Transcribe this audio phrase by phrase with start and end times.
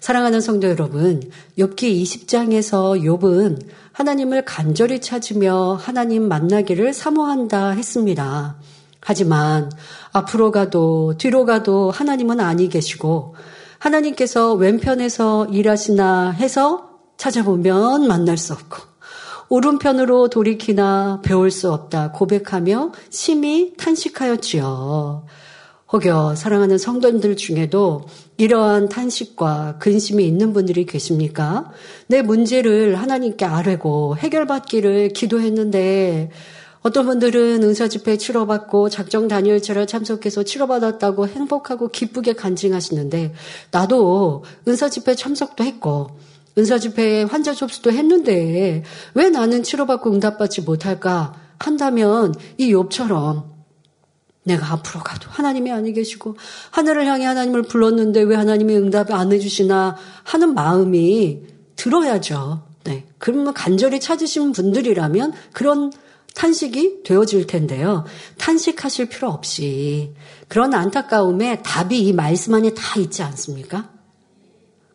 [0.00, 1.20] 사랑하는 성도 여러분,
[1.58, 3.60] 욥기 20장에서 욥은
[3.92, 8.56] 하나님을 간절히 찾으며 하나님 만나기를 사모한다 했습니다.
[9.02, 9.70] 하지만
[10.12, 13.34] 앞으로 가도 뒤로 가도 하나님은 아니 계시고
[13.78, 18.78] 하나님께서 왼편에서 일하시나 해서 찾아보면 만날 수 없고
[19.50, 25.26] 오른편으로 돌이키나 배울 수 없다 고백하며 심히 탄식하였지요.
[25.92, 28.02] 혹여 사랑하는 성도님들 중에도
[28.36, 31.72] 이러한 탄식과 근심이 있는 분들이 계십니까?
[32.06, 36.30] 내 문제를 하나님께 아뢰고 해결받기를 기도했는데
[36.82, 43.34] 어떤 분들은 은사 집회 치료받고 작정 단일체를 참석해서 치료받았다고 행복하고 기쁘게 간증하시는데
[43.72, 46.06] 나도 은사 집회 참석도 했고
[46.56, 48.84] 은사 집회에 환자 접수도 했는데
[49.14, 53.49] 왜 나는 치료받고 응답받지 못할까 한다면 이 욥처럼
[54.50, 56.36] 내가 앞으로 가도 하나님이 아니 계시고
[56.70, 61.40] 하늘을 향해 하나님을 불렀는데 왜 하나님이 응답을 안 해주시나 하는 마음이
[61.76, 62.62] 들어야죠.
[62.84, 63.06] 네.
[63.18, 65.92] 그러면 간절히 찾으신 분들이라면 그런
[66.34, 68.04] 탄식이 되어질 텐데요.
[68.38, 70.14] 탄식하실 필요 없이
[70.48, 73.88] 그런 안타까움에 답이 이 말씀 안에 다 있지 않습니까?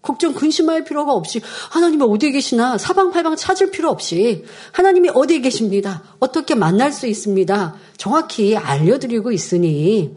[0.05, 6.03] 걱정 근심할 필요가 없이 하나님이 어디에 계시나 사방팔방 찾을 필요 없이 하나님이 어디에 계십니다.
[6.19, 7.75] 어떻게 만날 수 있습니다.
[7.97, 10.15] 정확히 알려드리고 있으니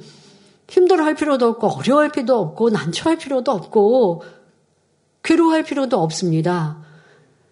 [0.68, 4.22] 힘들어할 필요도 없고 어려워할 필요도 없고 난처할 필요도 없고
[5.22, 6.87] 괴로워할 필요도 없습니다.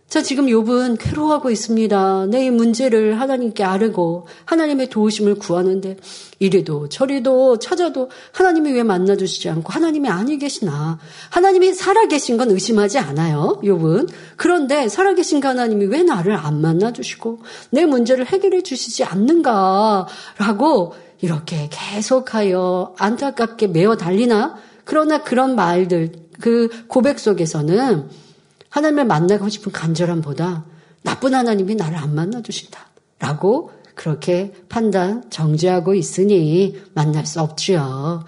[0.09, 2.27] 자, 지금 욥은 괴로워하고 있습니다.
[2.27, 5.97] 내 이 문제를 하나님께 아뢰고 하나님의 도우심을 구하는데
[6.39, 11.01] 이리도 저리도 찾아도 하나님이 왜 만나 주시지 않고 하나님이 아니 계시나.
[11.31, 13.61] 하나님이 살아 계신 건 의심하지 않아요.
[13.65, 14.09] 욥은.
[14.37, 20.95] 그런데 살아 계신 그 하나님이 왜 나를 안 만나 주시고 내 문제를 해결해 주시지 않는가라고
[21.21, 24.55] 이렇게 계속하여 안타깝게 메어 달리나
[24.85, 28.26] 그러나 그런 말들 그 고백 속에서는
[28.77, 30.67] 하나님을 만나고 싶은 간절함보다
[31.03, 32.79] 나쁜 하나님이 나를 안 만나주신다.
[33.19, 38.25] 라고 그렇게 판단, 정지하고 있으니 만날 수 없지요.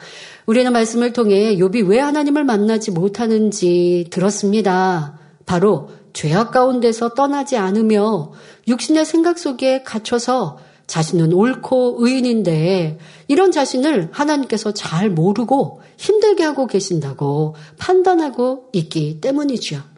[0.46, 5.18] 우리는 말씀을 통해 욥이 왜 하나님을 만나지 못하는지 들었습니다.
[5.44, 8.32] 바로 죄악 가운데서 떠나지 않으며
[8.68, 17.54] 육신의 생각 속에 갇혀서 자신은 옳고 의인인데 이런 자신을 하나님께서 잘 모르고 힘들게 하고 계신다고
[17.76, 19.97] 판단하고 있기 때문이지요.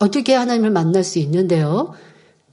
[0.00, 1.94] 어떻게 하나님을 만날 수 있는데요?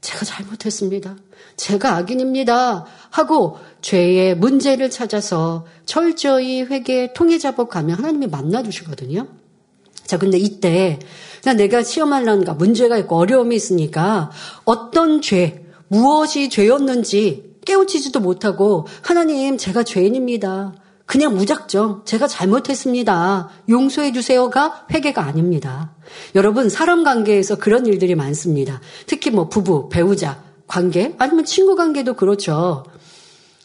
[0.01, 1.16] 제가 잘못했습니다.
[1.57, 2.85] 제가 악인입니다.
[3.09, 9.28] 하고 죄의 문제를 찾아서 철저히 회개 통해 잡아가면 하나님이 만나주시거든요.
[10.06, 11.00] 자, 근데 이때
[11.57, 14.31] 내가 시험하려는가 문제가 있고 어려움이 있으니까
[14.66, 20.73] 어떤 죄, 무엇이 죄였는지 깨우치지도 못하고 하나님 제가 죄인입니다.
[21.06, 23.50] 그냥 무작정 제가 잘못했습니다.
[23.70, 25.92] 용서해 주세요가 회개가 아닙니다.
[26.34, 28.82] 여러분 사람 관계에서 그런 일들이 많습니다.
[29.06, 32.86] 특히 뭐 부부, 배우자 관계 아니면 친구 관계도 그렇죠.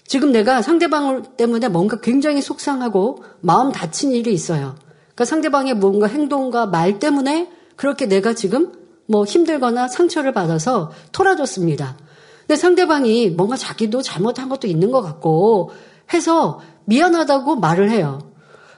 [0.07, 4.75] 지금 내가 상대방 때문에 뭔가 굉장히 속상하고 마음 다친 일이 있어요.
[5.15, 8.73] 그러니까 상대방의 뭔가 행동과 말 때문에 그렇게 내가 지금
[9.07, 11.97] 뭐 힘들거나 상처를 받아서 토라졌습니다.
[12.41, 15.71] 근데 상대방이 뭔가 자기도 잘못한 것도 있는 것 같고
[16.13, 18.19] 해서 미안하다고 말을 해요.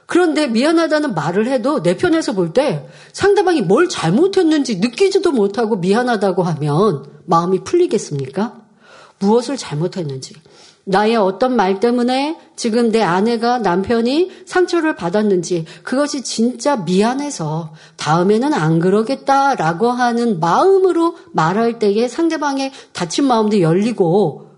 [0.05, 7.05] 그런데 미안하다는 말을 해도 내 편에서 볼 때 상대방이 뭘 잘못했는지 느끼지도 못하고 미안하다고 하면
[7.25, 8.61] 마음이 풀리겠습니까?
[9.19, 10.35] 무엇을 잘못했는지.
[10.85, 18.79] 나의 어떤 말 때문에 지금 내 아내가 남편이 상처를 받았는지 그것이 진짜 미안해서 다음에는 안
[18.79, 24.49] 그러겠다라고 하는 마음으로 말할 때에 상대방의 다친 마음도 열리고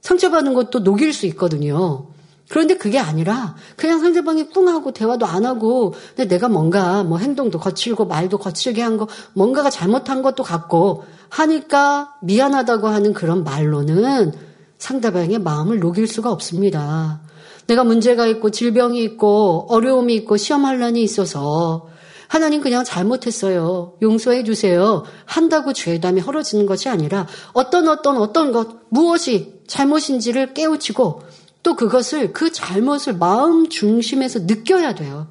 [0.00, 2.08] 상처받는 것도 녹일 수 있거든요.
[2.48, 8.06] 그런데 그게 아니라 그냥 상대방이 꿍하고 대화도 안 하고 근데 내가 뭔가 뭐 행동도 거칠고
[8.06, 14.32] 말도 거칠게 한 거 뭔가가 잘못한 것도 같고 하니까 미안하다고 하는 그런 말로는
[14.78, 17.20] 상대방의 마음을 녹일 수가 없습니다.
[17.66, 21.88] 내가 문제가 있고 질병이 있고 어려움이 있고 시험할란이 있어서
[22.28, 23.94] 하나님 그냥 잘못했어요.
[24.02, 25.04] 용서해 주세요.
[25.24, 31.22] 한다고 죄담이 헐어지는 것이 아니라 어떤 어떤 어떤 것 무엇이 잘못인지를 깨우치고
[31.66, 35.26] 또 그것을 그 잘못을 마음 중심에서 느껴야 돼요.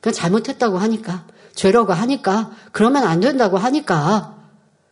[0.00, 1.24] 그냥 잘못했다고 하니까
[1.54, 4.42] 죄라고 하니까 그러면 안 된다고 하니까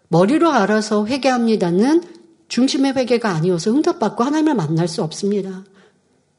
[0.07, 2.05] 머리로 알아서 회개합니다는
[2.47, 5.65] 중심의 회개가 아니어서 응답받고 하나님을 만날 수 없습니다.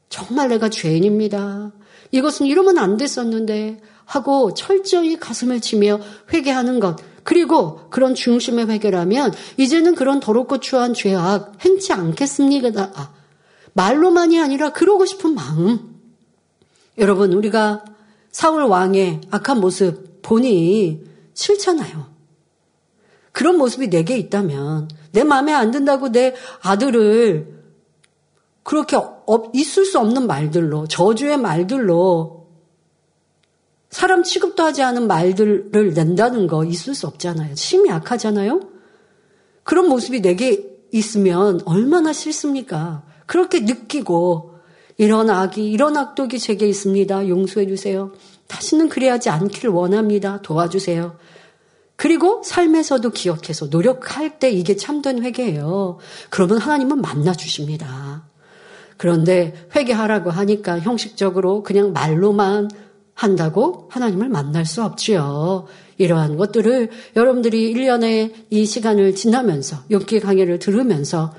[0.08, 1.72] 정말 내가 죄인입니다.
[2.10, 6.00] 이것은 이러면 안 됐었는데 하고 철저히 가슴을 치며
[6.32, 6.96] 회개하는 것.
[7.22, 12.92] 그리고 그런 중심의 회개라면 이제는 그런 더럽고 추한 죄악 행치 않겠습니다.
[12.94, 13.21] 아,
[13.74, 16.00] 말로만이 아니라 그러고 싶은 마음.
[16.98, 17.84] 여러분, 우리가
[18.30, 21.04] 사울 왕의 악한 모습 보니
[21.34, 22.12] 싫잖아요.
[23.32, 27.62] 그런 모습이 내게 있다면 내 마음에 안 든다고 내 아들을
[28.62, 28.96] 그렇게
[29.54, 32.42] 있을 수 없는 말들로 저주의 말들로
[33.90, 37.54] 사람 취급도 하지 않은 말들을 낸다는 거 있을 수 없잖아요.
[37.56, 38.60] 심이 약하잖아요.
[39.64, 43.02] 그런 모습이 내게 있으면 얼마나 싫습니까?
[43.26, 44.52] 그렇게 느끼고
[44.98, 47.28] 이런 악이 이런 악독이 제게 있습니다.
[47.28, 48.12] 용서해 주세요.
[48.48, 50.40] 다시는 그래야지 않기를 원합니다.
[50.42, 51.16] 도와주세요.
[51.96, 55.98] 그리고 삶에서도 기억해서 노력할 때 이게 참된 회개예요.
[56.30, 58.24] 그러면 하나님은 만나 주십니다.
[58.96, 62.70] 그런데 회개하라고 하니까 형식적으로 그냥 말로만
[63.14, 65.66] 한다고 하나님을 만날 수 없지요.
[65.98, 71.32] 이러한 것들을 여러분들이 1년의 이 시간을 지나면서 욥기 강의를 들으면서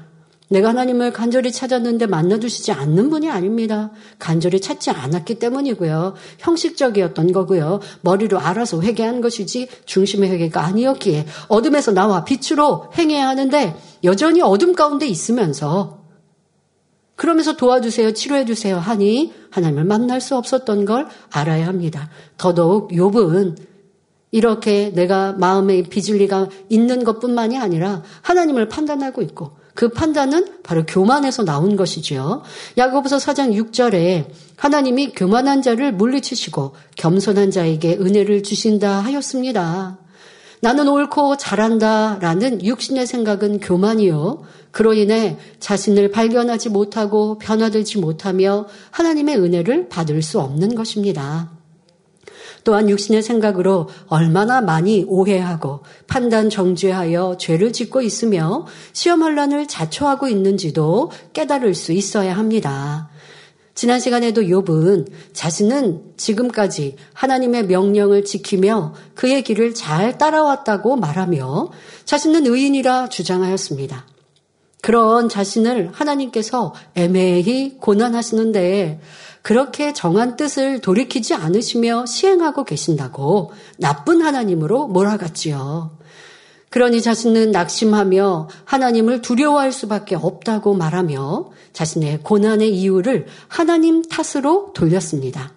[0.49, 3.91] 내가 하나님을 간절히 찾았는데 만나주시지 않는 분이 아닙니다.
[4.19, 6.13] 간절히 찾지 않았기 때문이고요.
[6.39, 7.79] 형식적이었던 거고요.
[8.01, 15.07] 머리로 알아서 회개한 것이지 중심의 회개가 아니었기에 어둠에서 나와 빛으로 행해야 하는데 여전히 어둠 가운데
[15.07, 16.03] 있으면서
[17.15, 22.09] 그러면서 도와주세요, 치료해주세요 하니 하나님을 만날 수 없었던 걸 알아야 합니다.
[22.37, 23.55] 더더욱 욥은
[24.31, 31.75] 이렇게 내가 마음의 비질리가 있는 것뿐만이 아니라 하나님을 판단하고 있고 그 판단은 바로 교만에서 나온
[31.75, 32.43] 것이지요.
[32.77, 39.97] 야고보서 4장 6절에 하나님이 교만한 자를 물리치시고 겸손한 자에게 은혜를 주신다 하였습니다.
[40.61, 44.43] 나는 옳고 잘한다 라는 육신의 생각은 교만이요.
[44.71, 51.51] 그로 인해 자신을 발견하지 못하고 변화되지 못하며 하나님의 은혜를 받을 수 없는 것입니다.
[52.63, 61.75] 또한 육신의 생각으로 얼마나 많이 오해하고 판단 정죄하여 죄를 짓고 있으며 시험환란을 자초하고 있는지도 깨달을
[61.75, 63.09] 수 있어야 합니다.
[63.75, 71.71] 지난 시간에도 욥은 자신은 지금까지 하나님의 명령을 지키며 그의 길을 잘 따라왔다고 말하며
[72.05, 74.12] 자신은 의인이라 주장하였습니다.
[74.83, 78.99] 그런 자신을 하나님께서 애매히 고난하시는데
[79.41, 85.97] 그렇게 정한 뜻을 돌이키지 않으시며 시행하고 계신다고 나쁜 하나님으로 몰아갔지요.
[86.69, 95.53] 그러니 자신은 낙심하며 하나님을 두려워할 수밖에 없다고 말하며 자신의 고난의 이유를 하나님 탓으로 돌렸습니다.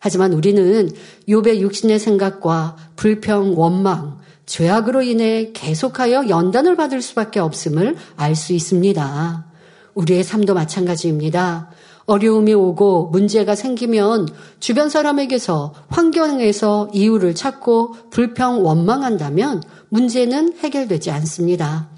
[0.00, 0.90] 하지만 우리는
[1.28, 4.17] 욥의 육신의 생각과 불평, 원망,
[4.48, 9.44] 죄악으로 인해 계속하여 연단을 받을 수밖에 없음을 알 수 있습니다.
[9.94, 11.70] 우리의 삶도 마찬가지입니다.
[12.06, 14.28] 어려움이 오고 문제가 생기면
[14.58, 21.90] 주변 사람에게서 환경에서 이유를 찾고 불평, 원망한다면 문제는 해결되지 않습니다.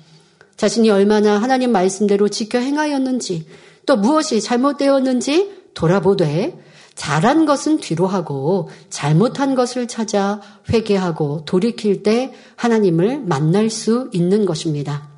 [0.57, 3.47] 자신이 얼마나 하나님 말씀대로 지켜 행하였는지
[3.87, 6.59] 또 무엇이 잘못되었는지 돌아보되
[7.01, 15.09] 잘한 것은 뒤로 하고 잘못한 것을 찾아 회개하고 돌이킬 때 하나님을 만날 수 있는 것입니다.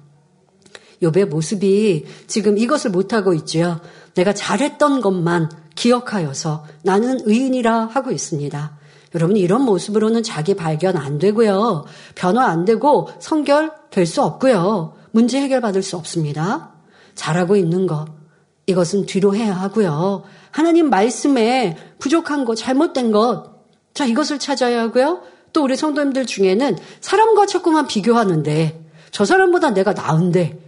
[1.02, 3.80] 욥의 모습이 지금 이것을 못하고 있지요.
[4.14, 8.78] 내가 잘했던 것만 기억하여서 나는 의인이라 하고 있습니다.
[9.16, 11.84] 여러분 이런 모습으로는 자기 발견 안 되고요.
[12.14, 14.94] 변화 안 되고 성결 될 수 없고요.
[15.10, 16.74] 문제 해결 받을 수 없습니다.
[17.16, 18.21] 잘하고 있는 것
[18.66, 20.24] 이것은 뒤로 해야 하고요.
[20.50, 23.52] 하나님 말씀에 부족한 것, 잘못된 것,
[23.94, 25.22] 자, 이것을 찾아야 하고요.
[25.52, 30.58] 또 우리 성도님들 중에는 사람과 자꾸만 비교하는데 저 사람보다 내가 나은데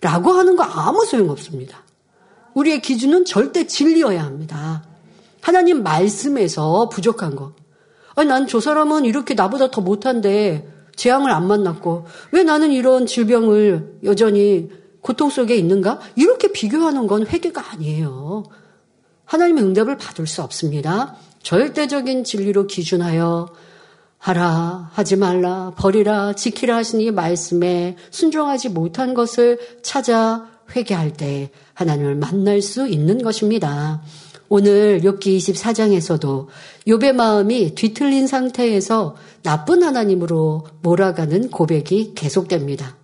[0.00, 1.82] 라고 하는 거 아무 소용 없습니다.
[2.54, 4.84] 우리의 기준은 절대 진리여야 합니다.
[5.40, 7.54] 하나님 말씀에서 부족한 것.
[8.14, 13.98] 아니, 난 저 사람은 이렇게 나보다 더 못한데 재앙을 안 만났고 왜 나는 이런 질병을
[14.04, 14.70] 여전히
[15.04, 16.00] 고통 속에 있는가?
[16.16, 18.44] 이렇게 비교하는 건 회개가 아니에요.
[19.26, 21.16] 하나님의 응답을 받을 수 없습니다.
[21.42, 23.50] 절대적인 진리로 기준하여
[24.16, 32.62] 하라, 하지 말라, 버리라, 지키라 하시니 말씀에 순종하지 못한 것을 찾아 회개할 때 하나님을 만날
[32.62, 34.00] 수 있는 것입니다.
[34.48, 36.46] 오늘 욥기 24장에서도
[36.86, 43.03] 욥의 마음이 뒤틀린 상태에서 나쁜 하나님으로 몰아가는 고백이 계속됩니다.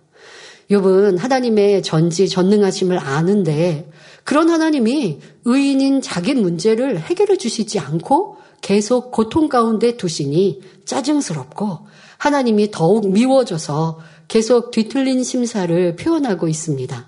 [0.71, 3.89] 욥은 하나님의 전지 전능하심을 아는데
[4.23, 11.79] 그런 하나님이 의인인 자기 문제를 해결해 주시지 않고 계속 고통 가운데 두시니 짜증스럽고
[12.17, 17.07] 하나님이 더욱 미워져서 계속 뒤틀린 심사를 표현하고 있습니다.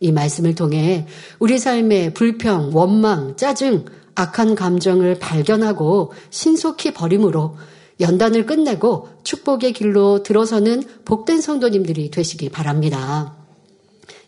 [0.00, 1.06] 이 말씀을 통해
[1.38, 3.84] 우리 삶의 불평, 원망, 짜증,
[4.14, 7.56] 악한 감정을 발견하고 신속히 버림으로
[8.00, 13.36] 연단을 끝내고 축복의 길로 들어서는 복된 성도님들이 되시기 바랍니다.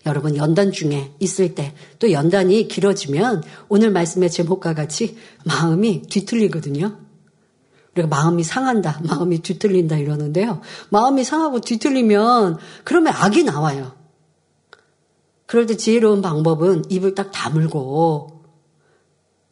[0.07, 6.99] 여러분 연단 중에 있을 때 또 연단이 길어지면 오늘 말씀의 제목과 같이 마음이 뒤틀리거든요.
[7.95, 10.61] 우리가 마음이 상한다, 마음이 뒤틀린다 이러는데요.
[10.91, 13.97] 마음이 상하고 뒤틀리면 그러면 악이 나와요.
[15.47, 18.43] 그럴 때 지혜로운 방법은 입을 딱 다물고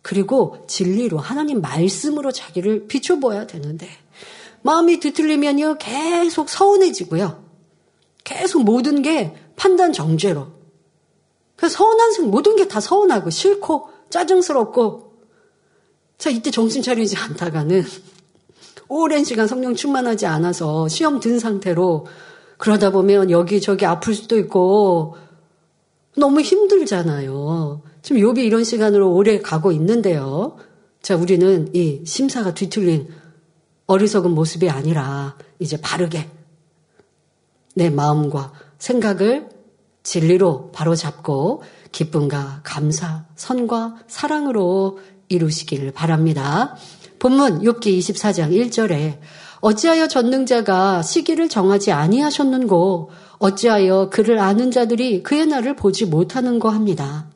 [0.03, 3.89] 그리고 진리로 하나님 말씀으로 자기를 비춰보아야 되는데
[4.65, 7.45] 마음이 뒤틀리면요 계속 서운해지고요.
[8.25, 10.47] 계속 모든 게 판단 정죄로.
[11.55, 15.13] 그래서 서운한 모든 게 다 서운하고 싫고 짜증스럽고
[16.17, 17.85] 자 이때 정신 차리지 않다가는
[18.89, 22.07] 오랜 시간 성령 충만하지 않아서 시험 든 상태로
[22.57, 25.17] 그러다 보면 여기저기 아플 수도 있고
[26.17, 27.83] 너무 힘들잖아요.
[28.01, 30.57] 지금 요비 이런 시간으로 오래 가고 있는데요.
[31.03, 33.09] 자, 우리는 이 심사가 뒤틀린
[33.87, 36.29] 어리석은 모습이 아니라 이제 바르게
[37.75, 39.49] 내 마음과 생각을
[40.03, 41.63] 진리로 바로잡고
[41.93, 44.99] 기쁨과 감사, 선과 사랑으로
[45.29, 46.77] 이루시길 바랍니다.
[47.19, 49.19] 본문 욥기 24장 1절에
[49.61, 57.27] 어찌하여 전능자가 시기를 정하지 아니하셨는고 어찌하여 그를 아는 자들이 그의 날을 보지 못하는고 합니다.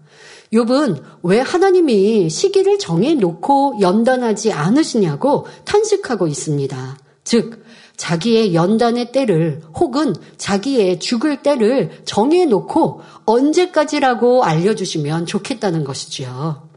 [0.53, 6.99] 욥은 왜 하나님이 시기를 정해 놓고 연단하지 않으시냐고 탄식하고 있습니다.
[7.25, 7.65] 즉
[7.97, 16.69] 자기의 연단의 때를 혹은 자기의 죽을 때를 정해 놓고 언제까지라고 알려 주시면 좋겠다는 것이지요.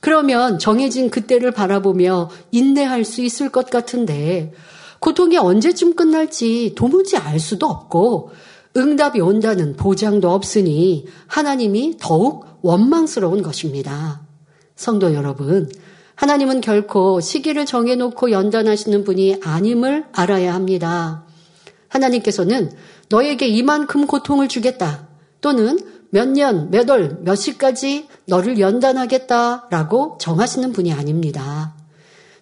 [0.00, 4.52] 그러면 정해진 그때를 바라보며 인내할 수 있을 것 같은데
[5.00, 8.30] 고통이 언제쯤 끝날지 도무지 알 수도 없고
[8.76, 14.22] 응답이 온다는 보장도 없으니 하나님이 더욱 원망스러운 것입니다.
[14.74, 15.70] 성도 여러분,
[16.16, 21.24] 하나님은 결코 시기를 정해놓고 연단하시는 분이 아님을 알아야 합니다.
[21.88, 22.72] 하나님께서는
[23.08, 25.06] 너에게 이만큼 고통을 주겠다.
[25.40, 25.78] 또는
[26.10, 31.76] 몇 년, 몇 월, 몇 시까지 너를 연단하겠다라고 정하시는 분이 아닙니다.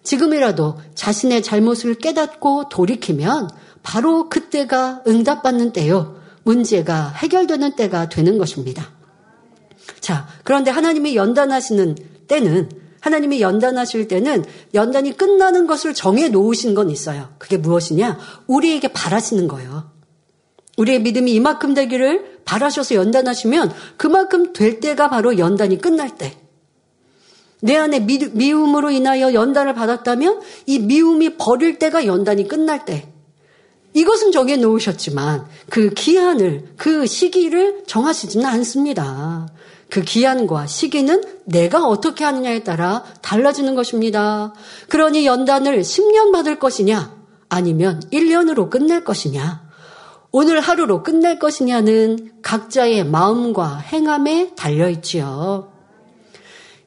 [0.01, 3.49] 지금이라도 자신의 잘못을 깨닫고 돌이키면
[3.83, 6.15] 바로 그때가 응답받는 때요.
[6.43, 8.95] 문제가 해결되는 때가 되는 것입니다.
[10.05, 11.95] 자, 그런데 하나님이 연단하시는
[12.27, 12.69] 때는
[12.99, 14.45] 하나님이 연단하실 때는
[14.75, 17.29] 연단이 끝나는 것을 정해 놓으신 건 있어요.
[17.39, 18.19] 그게 무엇이냐?
[18.45, 19.89] 우리에게 바라시는 거예요.
[20.77, 26.37] 우리의 믿음이 이만큼 되기를 바라셔서 연단하시면 그만큼 될 때가 바로 연단이 끝날 때.
[27.61, 33.11] 내 안에 미, 미움으로 인하여 연단을 받았다면 이 미움이 버릴 때가 연단이 끝날 때.
[33.95, 39.47] 이것은 정해 놓으셨지만 그 기한을, 그 시기를 정하시지는 않습니다.
[39.89, 44.53] 그 기한과 시기는 내가 어떻게 하느냐에 따라 달라지는 것입니다.
[44.89, 47.15] 그러니 연단을 10년 받을 것이냐,
[47.49, 49.63] 아니면 1년으로 끝낼 것이냐,
[50.31, 55.71] 오늘 하루로 끝낼 것이냐는 각자의 마음과 행함에 달려있지요.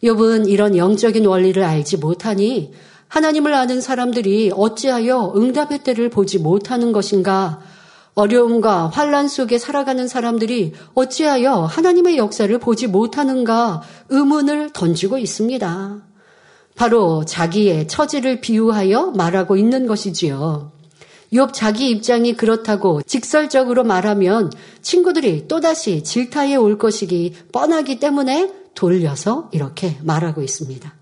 [0.02, 2.73] 욥은 이런 영적인 원리를 알지 못하니
[3.09, 7.61] 하나님을 아는 사람들이 어찌하여 응답의 때를 보지 못하는 것인가?
[8.19, 16.03] 어려움과 환란 속에 살아가는 사람들이 어찌하여 하나님의 역사를 보지 못하는가 의문을 던지고 있습니다.
[16.75, 20.73] 바로 자기의 처지를 비유하여 말하고 있는 것이지요.
[21.33, 24.51] 욥 자기 입장이 그렇다고 직설적으로 말하면
[24.83, 30.93] 친구들이 또다시 질타해 올 것이기 뻔하기 때문에 돌려서 이렇게 말하고 있습니다.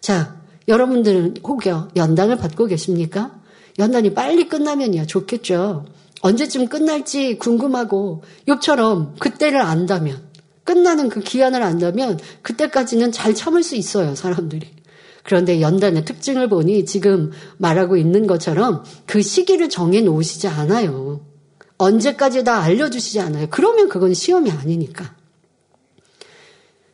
[0.00, 0.36] 자,
[0.68, 3.34] 여러분들은 혹여 연단을 받고 계십니까?
[3.78, 5.84] 연단이 빨리 끝나면야 좋겠죠.
[6.24, 10.22] 언제쯤 끝날지 궁금하고 욥처럼 그때를 안다면
[10.64, 14.70] 끝나는 그 기한을 안다면 그때까지는 잘 참을 수 있어요, 사람들이.
[15.22, 21.20] 그런데 연단의 특징을 보니 지금 말하고 있는 것처럼 그 시기를 정해 놓으시지 않아요.
[21.76, 23.48] 언제까지 다 알려주시지 않아요.
[23.50, 25.14] 그러면 그건 시험이 아니니까.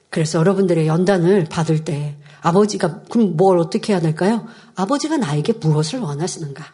[0.09, 4.49] 그래서 여러분들의 연단을 받을 때 아버지가 그럼 뭘 어떻게 해야 될까요?
[4.75, 6.65] 아버지가 나에게 무엇을 원하시는가?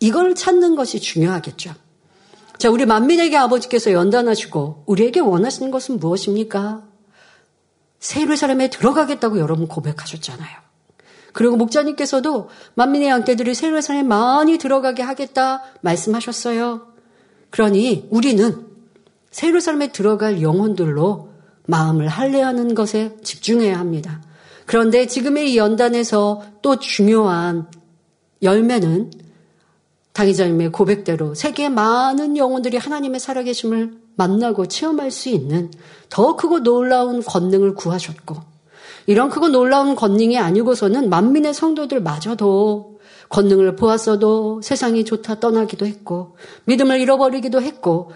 [0.00, 1.72] 이걸 찾는 것이 중요하겠죠.
[2.62, 6.84] 자, 우리 만민에게 아버지께서 연단하시고 우리에게 원하시는 것은 무엇입니까?
[7.98, 10.48] 세례 사람에 들어가겠다고 여러분 고백하셨잖아요.
[11.32, 16.86] 그리고 목자님께서도 만민의 양떼들이 세례 사람에 많이 들어가게 하겠다 말씀하셨어요.
[17.50, 18.64] 그러니 우리는
[19.32, 21.30] 세례 사람에 들어갈 영혼들로
[21.66, 24.22] 마음을 할례하는 것에 집중해야 합니다.
[24.66, 27.66] 그런데 지금의 이 연단에서 또 중요한
[28.40, 29.10] 열매는
[30.12, 35.70] 당의자님의 고백대로 세계의 많은 영혼들이 하나님의 살아계심을 만나고 체험할 수 있는
[36.10, 38.36] 더 크고 놀라운 권능을 구하셨고
[39.06, 42.98] 이런 크고 놀라운 권능이 아니고서는 만민의 성도들마저도
[43.30, 48.12] 권능을 보았어도 세상이 좋다 떠나기도 했고 믿음을 잃어버리기도 했고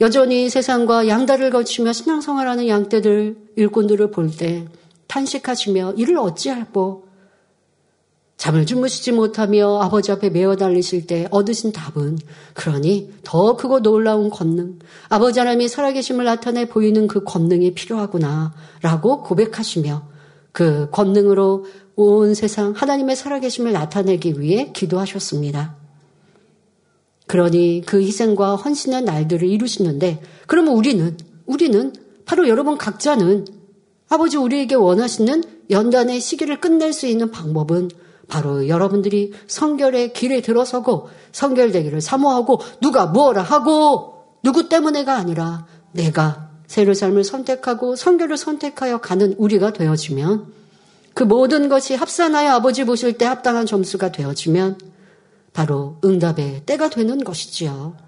[0.00, 4.66] 여전히 세상과 양다를 거치며 신앙생활하는 양떼들 일꾼들을 볼 때
[5.08, 7.05] 탄식하시며 이를 어찌할꼬
[8.36, 12.18] 잠을 주무시지 못하며 아버지 앞에 메어 달리실 때 얻으신 답은
[12.52, 14.78] 그러니 더 크고 놀라운 권능,
[15.08, 20.02] 아버지 하나님이 살아계심을 나타내 보이는 그 권능이 필요하구나 라고 고백하시며
[20.52, 21.64] 그 권능으로
[21.96, 25.76] 온 세상 하나님의 살아계심을 나타내기 위해 기도하셨습니다.
[27.26, 31.16] 그러니 그 희생과 헌신의 날들을 이루시는데 그러면 우리는
[31.46, 31.92] 우리는
[32.26, 33.46] 바로 여러분 각자는
[34.08, 37.90] 아버지 우리에게 원하시는 연단의 시기를 끝낼 수 있는 방법은
[38.28, 46.94] 바로 여러분들이 성결의 길에 들어서고 성결되기를 사모하고 누가 무엇라 하고 누구 때문에가 아니라 내가 새로
[46.94, 50.52] 삶을 선택하고 성결을 선택하여 가는 우리가 되어지면
[51.14, 54.78] 그 모든 것이 합산하여 아버지 보실 때 합당한 점수가 되어지면
[55.52, 58.05] 바로 응답의 때가 되는 것이지요.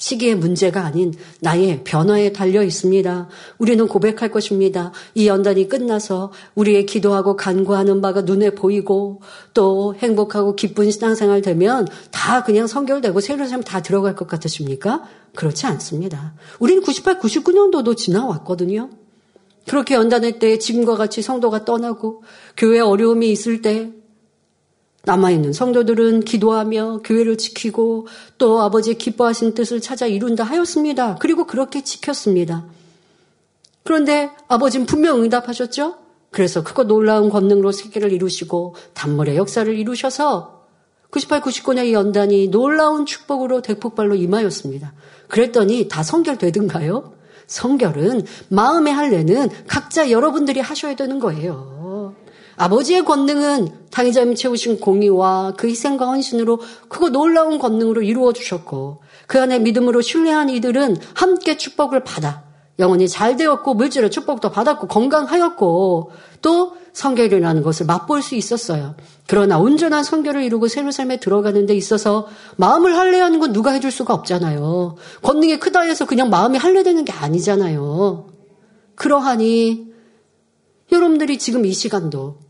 [0.00, 3.28] 시기의 문제가 아닌 나의 변화에 달려 있습니다.
[3.58, 4.90] 우리는 고백할 것입니다.
[5.14, 9.20] 이 연단이 끝나서 우리의 기도하고 간구하는 바가 눈에 보이고
[9.54, 15.04] 또 행복하고 기쁜 신앙생활 되면 다 그냥 성결되고 새로운 삶 다 들어갈 것 같으십니까?
[15.34, 16.34] 그렇지 않습니다.
[16.58, 18.90] 우리는 98, 99년도도 지나왔거든요.
[19.68, 22.22] 그렇게 연단할 때 지금과 같이 성도가 떠나고
[22.56, 23.92] 교회 어려움이 있을 때
[25.02, 28.06] 남아있는 성도들은 기도하며 교회를 지키고
[28.38, 31.16] 또 아버지의 기뻐하신 뜻을 찾아 이룬다 하였습니다.
[31.20, 32.66] 그리고 그렇게 지켰습니다.
[33.82, 35.96] 그런데 아버지는 분명 응답하셨죠?
[36.30, 40.60] 그래서 크고 놀라운 권능으로 세계를 이루시고 단물의 역사를 이루셔서
[41.10, 44.92] 98, 99년의 연단이 놀라운 축복으로 대폭발로 임하였습니다.
[45.28, 47.14] 그랬더니 다 성결되든가요?
[47.46, 52.14] 성결은 마음의 할례는 각자 여러분들이 하셔야 되는 거예요.
[52.60, 59.60] 아버지의 권능은 당의자님 채우신 공의와 그 희생과 헌신으로 크고 놀라운 권능으로 이루어 주셨고 그 안에
[59.60, 62.44] 믿음으로 신뢰한 이들은 함께 축복을 받아
[62.78, 66.10] 영혼이 잘 되었고 물질의 축복도 받았고 건강하였고
[66.42, 68.94] 또 성결이라는 것을 맛볼 수 있었어요.
[69.26, 74.12] 그러나 온전한 성결을 이루고 새로운 삶에 들어가는 데 있어서 마음을 할례하는 건 누가 해줄 수가
[74.12, 74.96] 없잖아요.
[75.22, 78.26] 권능이 크다 해서 그냥 마음이 할례되는 게 아니잖아요.
[78.96, 79.88] 그러하니
[80.92, 82.49] 여러분들이 지금 이 시간도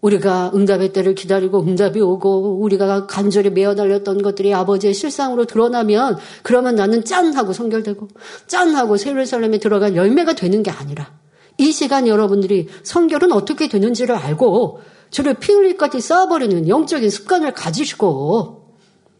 [0.00, 6.74] 우리가 응답의 때를 기다리고 응답이 오고 우리가 간절히 메어 달렸던 것들이 아버지의 실상으로 드러나면 그러면
[6.74, 8.08] 나는 짠 하고 성결되고
[8.46, 11.12] 짠 하고 세례살렘에 들어간 열매가 되는 게 아니라
[11.58, 18.60] 이 시간 여러분들이 성결은 어떻게 되는지를 알고 저를 피 흘릴까지 쌓아버리는 영적인 습관을 가지시고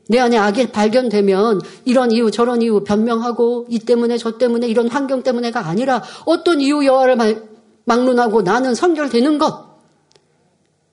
[0.09, 5.23] 내 안에 악이 발견되면 이런 이유 저런 이유 변명하고 이 때문에 저 때문에 이런 환경
[5.23, 7.17] 때문에가 아니라 어떤 이유 여하를
[7.85, 9.70] 막론하고 나는 성결되는 것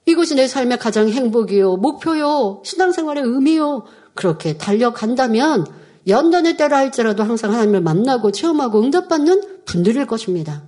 [0.08, 3.84] 이것이 내 삶의 가장 행복이요, 목표요, 신앙생활의 의미요.
[4.16, 5.66] 그렇게 달려간다면
[6.08, 10.64] 연단의 때라 할지라도 항상 하나님을 만나고 체험하고 응답받는 분들일 것입니다.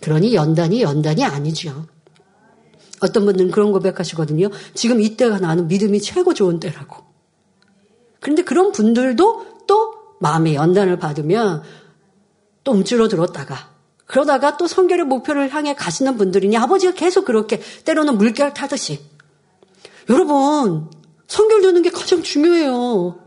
[0.00, 1.86] 그러니 연단이 연단이 아니죠.
[3.00, 4.50] 어떤 분들은 그런 고백하시거든요.
[4.74, 7.04] 지금 이때가 나는 믿음이 최고 좋은 때라고.
[8.20, 11.62] 그런데 그런 분들도 또 마음의 연단을 받으면
[12.62, 13.56] 또 움츠러들었다가
[14.10, 18.98] 그러다가 또 성결의 목표를 향해 가시는 분들이니 아버지가 계속 그렇게 때로는 물결 타듯이.
[20.08, 20.90] 여러분,
[21.28, 23.20] 성결 되는 게 가장 중요해요.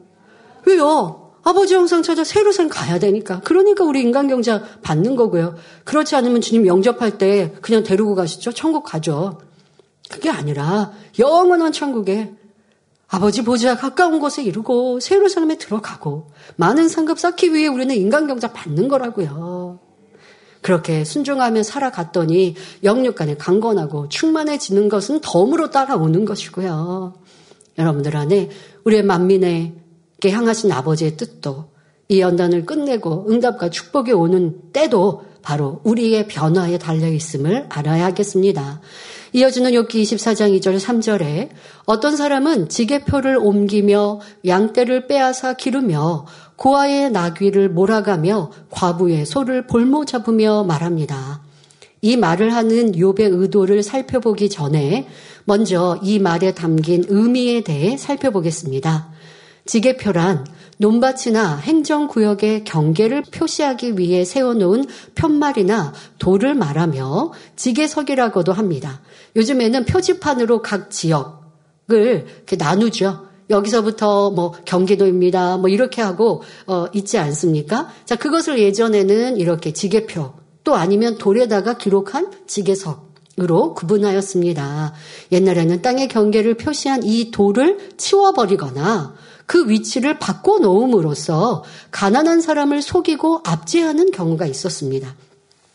[0.65, 1.31] 왜요?
[1.41, 3.39] 아버지 영상 찾아 새로산 가야 되니까.
[3.45, 5.55] 그러니까 우리 인간경자 받는 거고요.
[5.85, 8.51] 그렇지 않으면 주님 영접할 때 그냥 데리고 가시죠.
[8.51, 9.39] 천국 가죠.
[10.09, 12.33] 그게 아니라 영원한 천국에
[13.07, 18.89] 아버지 보좌 가까운 곳에 이루고 새로 사람에 들어가고 많은 상급 쌓기 위해 우리는 인간경자 받는
[18.89, 19.92] 거라고요.
[20.63, 27.13] 그렇게 순종하며 살아갔더니 영육간에 강건하고 충만해지는 것은 덤으로 따라오는 것이고요.
[27.77, 28.49] 여러분들 안에
[28.85, 31.71] 우리의 만민에게 향하신 아버지의 뜻도
[32.09, 38.81] 이 연단을 끝내고 응답과 축복이 오는 때도 바로 우리의 변화에 달려 있음을 알아야겠습니다.
[39.33, 41.49] 이어지는 욥기 24장 2절 3절에
[41.85, 46.25] 어떤 사람은 지게표를 옮기며 양떼를 빼앗아 기르며
[46.63, 51.41] 고아의 나귀를 몰아가며 과부의 소를 볼모 잡으며 말합니다.
[51.99, 55.05] 이 말을 하는 욥의 의도를 살펴보기 전에
[55.43, 59.09] 먼저 이 말에 담긴 의미에 대해 살펴보겠습니다.
[59.65, 60.45] 지게표란
[60.77, 69.01] 논밭이나 행정구역의 경계를 표시하기 위해 세워놓은 편말이나 돌을 말하며 지게석이라고도 합니다.
[69.35, 71.33] 요즘에는 표지판으로 각 지역을
[71.89, 73.32] 이렇게 나누죠.
[73.49, 75.57] 여기서부터 뭐 경기도입니다.
[75.57, 77.89] 뭐 이렇게 하고 어 있지 않습니까?
[78.05, 84.93] 자, 그것을 예전에는 이렇게 지게표 또 아니면 돌에다가 기록한 지게석 으로 구분하였습니다.
[85.31, 89.15] 옛날에는 땅의 경계를 표시한 이 돌을 치워버리거나
[89.47, 95.15] 그 위치를 바꿔 놓음으로써 가난한 사람을 속이고 압제하는 경우가 있었습니다.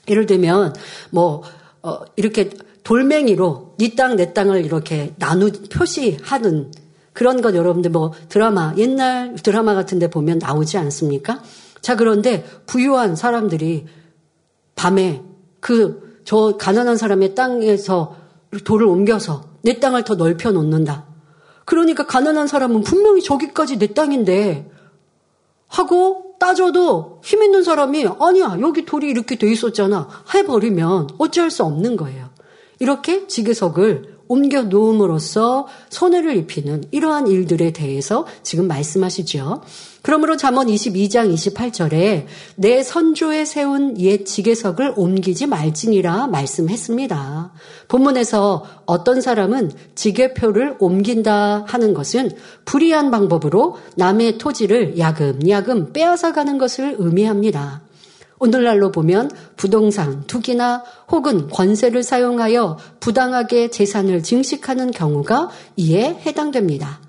[0.08, 0.74] 예를 들면
[1.10, 1.42] 뭐
[1.82, 2.50] 어, 이렇게
[2.84, 6.70] 돌멩이로 네 땅 내 땅을 이렇게 나누 표시하는
[7.18, 11.42] 그런 것 여러분들 뭐 드라마 옛날 드라마 같은 데 보면 나오지 않습니까?
[11.80, 13.86] 자 그런데 부유한 사람들이
[14.74, 15.22] 밤에
[15.60, 18.14] 그 저 가난한 사람의 땅에서
[18.62, 21.06] 돌을 옮겨서 내 땅을 더 넓혀 놓는다.
[21.64, 24.70] 그러니까 가난한 사람은 분명히 저기까지 내 땅인데
[25.68, 31.96] 하고 따져도 힘 있는 사람이 아니야 여기 돌이 이렇게 돼 있었잖아 해버리면 어찌할 수 없는
[31.96, 32.28] 거예요.
[32.78, 39.62] 이렇게 지게석을 옮겨 놓음으로써 손해를 입히는 이러한 일들에 대해서 지금 말씀하시죠.
[40.02, 47.52] 그러므로 잠언 22장 28절에 내 선조에 세운 옛 지게석을 옮기지 말지니라 말씀했습니다.
[47.88, 52.30] 본문에서 어떤 사람은 지게표를 옮긴다 하는 것은
[52.64, 57.87] 불이한 방법으로 남의 토지를 야금야금 빼앗아 가는 것을 의미합니다.
[58.40, 67.00] 오늘날로 보면 부동산, 투기나 혹은 권세를 사용하여 부당하게 재산을 증식하는 경우가 이에 해당됩니다.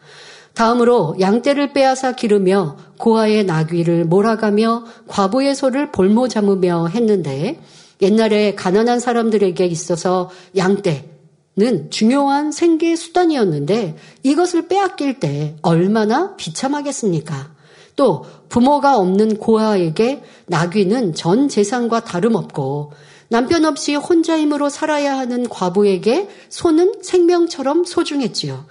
[0.54, 7.62] 다음으로 양떼를 빼앗아 기르며 고아의 나귀를 몰아가며 과부의 소를 볼모 잠으며 했는데
[8.02, 17.59] 옛날에 가난한 사람들에게 있어서 양떼는 중요한 생계 수단이었는데 이것을 빼앗길 때 얼마나 비참하겠습니까?
[18.00, 22.94] 또 부모가 없는 고아에게 나귀는 전 재산과 다름없고
[23.28, 28.64] 남편 없이 혼자 힘으로 살아야 하는 과부에게 소는 생명처럼 소중했지요.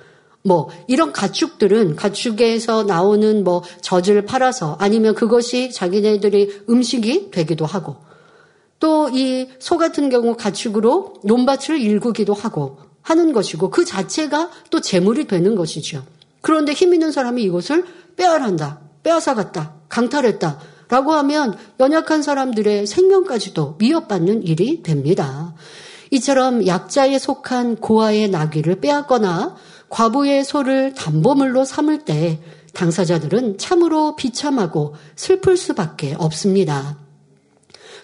[0.44, 7.96] 뭐 이런 가축들은 가축에서 나오는 뭐 젖을 팔아서 아니면 그것이 자기네들이 음식이 되기도 하고
[8.80, 15.26] 또 이 소 같은 경우 가축으로 논밭을 일구기도 하고 하는 것이고 그 자체가 또 재물이
[15.26, 16.02] 되는 것이죠.
[16.40, 17.84] 그런데 힘 있는 사람이 이것을
[18.16, 20.58] 빼앗한다, 빼앗아갔다, 강탈했다.
[20.90, 25.54] 라고 하면 연약한 사람들의 생명까지도 위협받는 일이 됩니다.
[26.10, 29.56] 이처럼 약자에 속한 고아의 나귀를 빼앗거나
[29.88, 32.40] 과부의 소를 담보물로 삼을 때
[32.74, 36.98] 당사자들은 참으로 비참하고 슬플 수밖에 없습니다.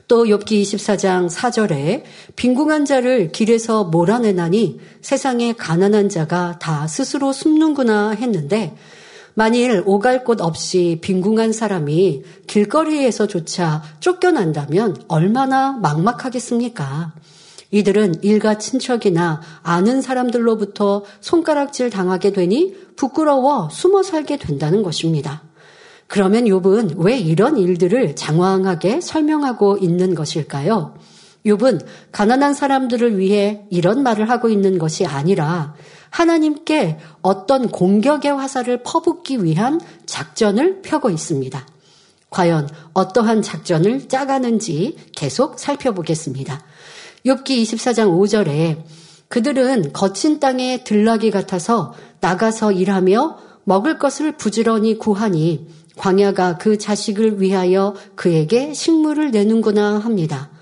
[0.07, 2.03] 또 욥기 24장 4절에
[2.37, 8.77] 빈궁한 자를 길에서 몰아내나니 세상에 가난한 자가 다 스스로 숨는구나 했는데
[9.35, 17.13] 만일 오갈 곳 없이 빈궁한 사람이 길거리에서조차 쫓겨난다면 얼마나 막막하겠습니까?
[17.73, 25.43] 이들은 일가 친척이나 아는 사람들로부터 손가락질 당하게 되니 부끄러워 숨어 살게 된다는 것입니다.
[26.07, 30.95] 그러면 욥은 왜 이런 일들을 장황하게 설명하고 있는 것일까요?
[31.45, 35.75] 욥은 가난한 사람들을 위해 이런 말을 하고 있는 것이 아니라
[36.15, 41.67] 하나님께 어떤 공격의 화살을 퍼붓기 위한 작전을 펴고 있습니다.
[42.31, 46.63] 과연 어떠한 작전을 짜가는지 계속 살펴보겠습니다.
[47.27, 48.85] 욥기 24장 5절에
[49.27, 57.97] 그들은 거친 땅에 들나귀 같아서 나가서 일하며 먹을 것을 부지런히 구하니 광야가 그 자식을 위하여
[58.15, 60.54] 그에게 식물을 내는구나 합니다.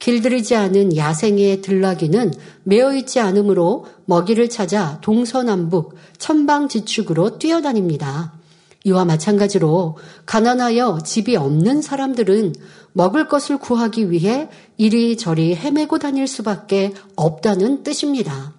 [0.00, 2.32] 길들이지 않은 야생의 들나귀는
[2.64, 8.32] 매어 있지 않으므로 먹이를 찾아 동서남북 천방지축으로 뛰어다닙니다.
[8.84, 12.54] 이와 마찬가지로 가난하여 집이 없는 사람들은
[12.92, 18.54] 먹을 것을 구하기 위해 이리저리 헤매고 다닐 수밖에 없다는 뜻입니다.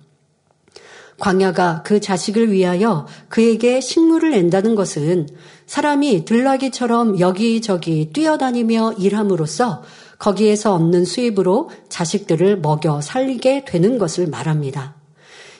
[1.18, 5.28] 광야가 그 자식을 위하여 그에게 식물을 낸다는 것은
[5.66, 9.84] 사람이 들나귀처럼 여기저기 뛰어다니며 일함으로써
[10.22, 14.96] 거기에서 얻는 수입으로 자식들을 먹여 살리게 되는 것을 말합니다.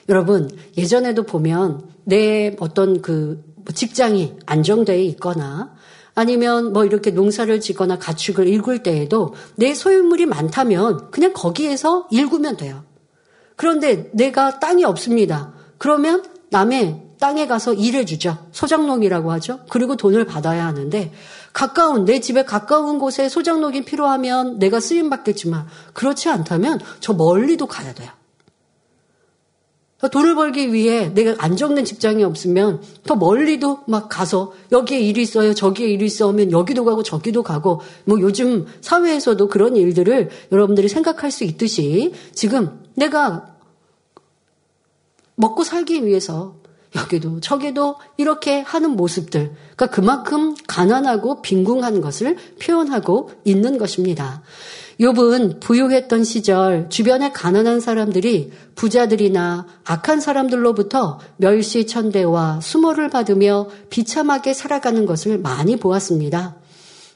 [0.08, 0.48] 여러분,
[0.78, 3.42] 예전에도 보면 내 어떤 그
[3.74, 5.74] 직장이 안정되어 있거나
[6.14, 12.84] 아니면 뭐 이렇게 농사를 짓거나 가축을 일굴 때에도 내 소유물이 많다면 그냥 거기에서 일구면 돼요.
[13.56, 15.54] 그런데 내가 땅이 없습니다.
[15.78, 18.36] 그러면 남의 땅에 가서 일해 주죠.
[18.52, 19.60] 소장농이라고 하죠.
[19.70, 21.12] 그리고 돈을 받아야 하는데
[21.52, 27.92] 가까운 내 집에 가까운 곳에 소장농이 필요하면 내가 쓰임 받겠지만 그렇지 않다면 저 멀리도 가야
[27.94, 28.10] 돼요.
[30.10, 35.54] 돈을 벌기 위해 내가 안정된 직장이 없으면 더 멀리도 막 가서 여기에 일이 있어요.
[35.54, 41.30] 저기에 일이 있어 하면 여기도 가고 저기도 가고 뭐 요즘 사회에서도 그런 일들을 여러분들이 생각할
[41.30, 43.54] 수 있듯이 지금 내가
[45.36, 46.56] 먹고 살기 위해서
[46.94, 54.42] 여기도 저기도 이렇게 하는 모습들, 그러니까 그만큼 가난하고 빈궁한 것을 표현하고 있는 것입니다.
[55.00, 65.38] 욥은 부유했던 시절 주변의 가난한 사람들이 부자들이나 악한 사람들로부터 멸시천대와 수모를 받으며 비참하게 살아가는 것을
[65.38, 66.56] 많이 보았습니다.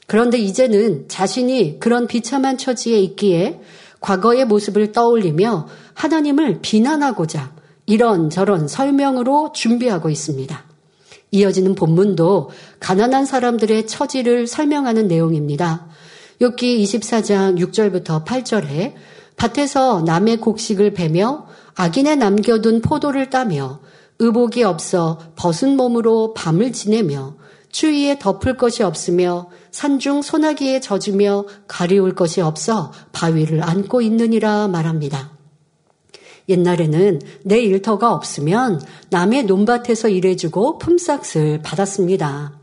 [0.07, 3.61] 그런데 이제는 자신이 그런 비참한 처지에 있기에
[3.99, 7.56] 과거의 모습을 떠올리며 하나님을 비난하고자
[7.87, 10.63] 이런저런 설명으로 준비하고 있습니다.
[11.31, 15.87] 이어지는 본문도 가난한 사람들의 처지를 설명하는 내용입니다.
[16.39, 18.93] 욥기 24장 6절부터 8절에
[19.35, 23.79] 밭에서 남의 곡식을 베며 악인에 남겨둔 포도를 따며
[24.19, 27.35] 의복이 없어 벗은 몸으로 밤을 지내며
[27.69, 35.36] 추위에 덮을 것이 없으며 산중 소나기에 젖으며 가리울 것이 없어 바위를 안고 있느니라 말합니다.
[36.49, 42.53] 옛날에는 내 일터가 없으면 남의 논밭에서 일해주고 품삯을 받았습니다.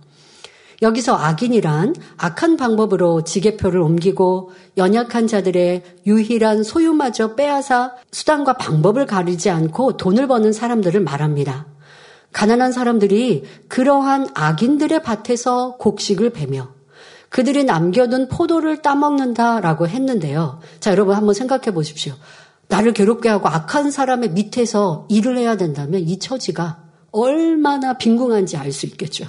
[0.83, 9.97] 여기서 악인이란 악한 방법으로 지게표를 옮기고 연약한 자들의 유일한 소유마저 빼앗아 수단과 방법을 가리지 않고
[9.97, 11.67] 돈을 버는 사람들을 말합니다.
[12.33, 16.69] 가난한 사람들이 그러한 악인들의 밭에서 곡식을 베며
[17.29, 20.61] 그들이 남겨둔 포도를 따먹는다라고 했는데요.
[20.81, 22.15] 자, 여러분 한번 생각해 보십시오.
[22.69, 28.87] 나를 괴롭게 하고 악한 사람의 밑에서 일을 해야 된다면 이 처지가 얼마나 빈궁한지 알 수
[28.87, 29.27] 있겠죠.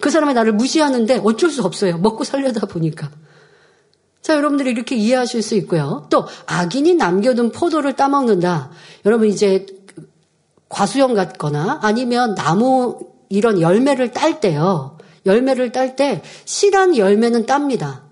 [0.00, 1.98] 그 사람이 나를 무시하는데 어쩔 수 없어요.
[1.98, 3.10] 먹고 살려다 보니까.
[4.20, 6.06] 자, 여러분들이 이렇게 이해하실 수 있고요.
[6.10, 8.70] 또, 악인이 남겨둔 포도를 따먹는다.
[9.04, 9.66] 여러분, 이제
[10.68, 14.96] 과수형 같거나 아니면 나무 이런 열매를 딸 때요.
[15.26, 18.04] 열매를 딸 때 실한 열매는 땁니다.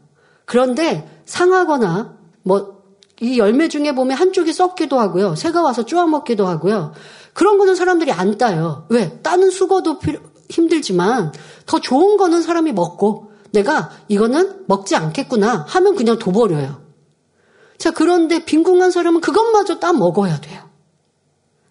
[0.44, 2.79] 그런데 상하거나 뭐
[3.20, 5.34] 이 열매 중에 보면 한쪽이 썩기도 하고요.
[5.36, 6.92] 새가 와서 쪼아 먹기도 하고요.
[7.32, 8.86] 그런 거는 사람들이 안 따요.
[8.88, 9.20] 왜?
[9.22, 11.32] 따는 수고도 필요, 힘들지만
[11.66, 16.80] 더 좋은 거는 사람이 먹고 내가 이거는 먹지 않겠구나 하면 그냥 둬버려요.
[17.78, 20.70] 자, 그런데 빈궁한 사람은 그것마저 따 먹어야 돼요.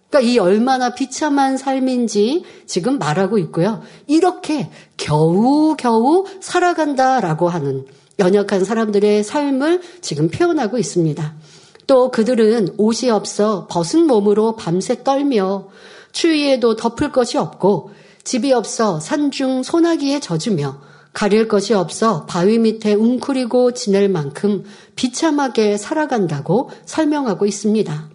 [0.10, 3.82] 그러니까 이 얼마나 비참한 삶인지 지금 말하고 있고요.
[4.08, 7.86] 이렇게 겨우겨우 살아간다라고 하는
[8.20, 11.36] 연약한 사람들의 삶을 지금 표현하고 있습니다.
[11.88, 15.70] 또 그들은 옷이 없어 벗은 몸으로 밤새 떨며
[16.12, 17.92] 추위에도 덮을 것이 없고
[18.24, 20.82] 집이 없어 산중 소나기에 젖으며
[21.14, 24.64] 가릴 것이 없어 바위 밑에 웅크리고 지낼 만큼
[24.96, 28.10] 비참하게 살아간다고 설명하고 있습니다.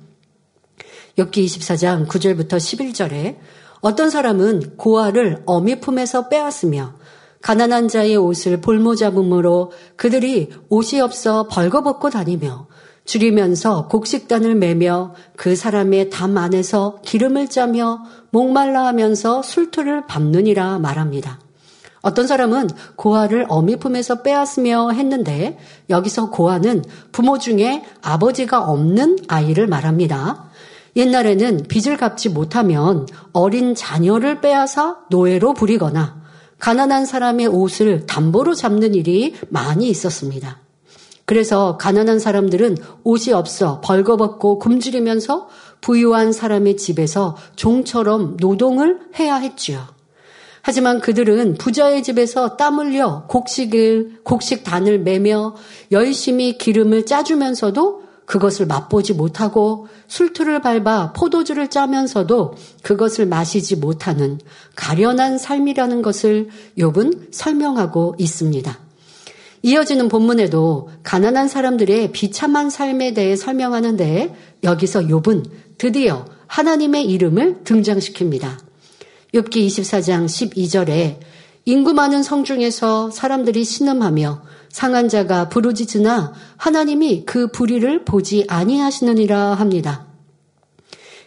[1.19, 3.39] 엽기 24장 9절부터 11절에
[3.81, 6.95] 어떤 사람은 고아를 어미 품에서 빼앗으며
[7.45, 12.69] 가난한 자의 옷을 볼모 잡음으로 그들이 옷이 없어 벌거벗고 다니며
[13.05, 21.39] 줄이면서 곡식단을 매며 그 사람의 담 안에서 기름을 짜며 목말라 하면서 술투를 밟느니라 말합니다.
[22.01, 25.59] 어떤 사람은 고아를 어미 품에서 빼앗으며 했는데
[25.91, 30.47] 여기서 고아는 부모 중에 아버지가 없는 아이를 말합니다.
[30.97, 36.24] 옛날에는 빚을 갚지 못하면 어린 자녀를 빼앗아 노예로 부리거나
[36.65, 40.63] 가난한 사람의 옷을 담보로 잡는 일이 많이 있었습니다.
[41.27, 45.49] 그래서 가난한 사람들은 옷이 없어 벌거벗고 굶주리면서
[45.83, 49.87] 부유한 사람의 집에서 종처럼 노동을 해야 했지요.
[50.63, 55.57] 하지만 그들은 부자의 집에서 땀 흘려 곡식을, 곡식단을 매며
[55.93, 64.39] 열심히 기름을 짜주면서도 그것을 맛보지 못하고 술투를 밟아 포도주를 짜면서도 그것을 마시지 못하는
[64.75, 68.79] 가련한 삶이라는 것을 욥은 설명하고 있습니다.
[69.63, 75.45] 이어지는 본문에도 가난한 사람들의 비참한 삶에 대해 설명하는데 여기서 욥은
[75.79, 78.59] 드디어 하나님의 이름을 등장시킵니다.
[79.35, 81.19] 욥기 24장 12절에
[81.67, 90.07] 인구 많은 성 중에서 사람들이 신음하며 상한 자가 부르짖으나 하나님이 그 불의를 보지 아니하시느니라 합니다.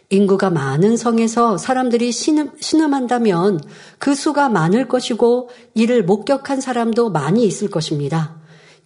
[0.10, 3.62] 인구가 많은 성에서 사람들이 신음, 신음한다면
[3.98, 8.36] 그 수가 많을 것이고 이를 목격한 사람도 많이 있을 것입니다.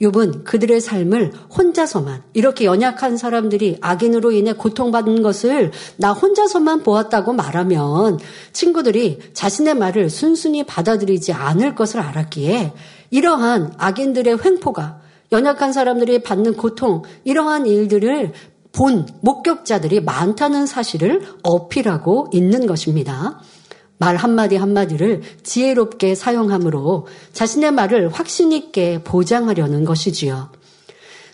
[0.02, 8.20] 욥은 그들의 삶을 혼자서만 이렇게 연약한 사람들이 악인으로 인해 고통받는 것을 나 혼자서만 보았다고 말하면
[8.52, 12.74] 친구들이 자신의 말을 순순히 받아들이지 않을 것을 알았기에
[13.12, 18.34] 이러한 악인들의 횡포가 연약한 사람들이 받는 고통 이러한 일들을
[18.72, 23.40] 본 목격자들이 많다는 사실을 어필하고 있는 것입니다.
[24.02, 30.50] 말 한마디 한마디를 지혜롭게 사용함으로 자신의 말을 확신 있게 보장하려는 것이지요.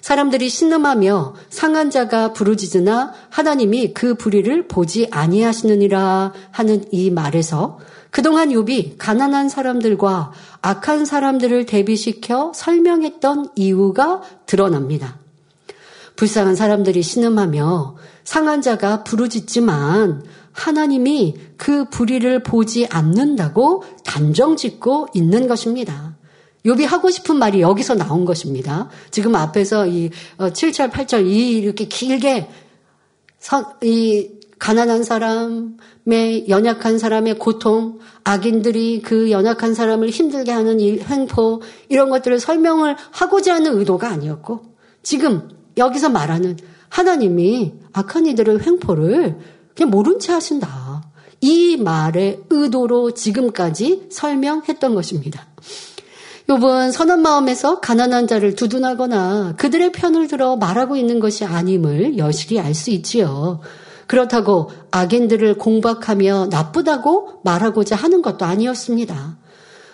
[0.01, 7.79] 사람들이 신음하며 상한 자가 부르짖으나 하나님이 그 불의를 보지 아니하시느니라 하는 이 말에서
[8.11, 15.19] 그동안 욥이 가난한 사람들과 악한 사람들을 대비시켜 설명했던 이유가 드러납니다.
[16.17, 20.23] 불쌍한 사람들이 신음하며 상한 자가 부르짖지만
[20.57, 26.17] 하나님이 그 불의를 보지 않는다고 단정 짓고 있는 것입니다.
[26.65, 28.89] 욥이 하고 싶은 말이 여기서 나온 것입니다.
[29.11, 32.49] 지금 앞에서 이 7절, 어, 8절 이 이렇게 길게
[33.83, 42.09] 이 가난한 사람의 연약한 사람의 고통, 악인들이 그 연약한 사람을 힘들게 하는 일, 횡포 이런
[42.09, 44.61] 것들을 설명을 하고자 하는 의도가 아니었고
[45.03, 46.57] 지금 여기서 말하는
[46.89, 49.37] 하나님이 악한 이들의 횡포를
[49.77, 51.03] 그냥 모른 채 하신다.
[51.39, 55.45] 이 말의 의도로 지금까지 설명했던 것입니다.
[56.49, 62.73] 요번 선한 마음에서 가난한 자를 두둔하거나 그들의 편을 들어 말하고 있는 것이 아님을 여실히 알
[62.73, 63.59] 수 있지요.
[64.07, 69.37] 그렇다고 악인들을 공박하며 나쁘다고 말하고자 하는 것도 아니었습니다.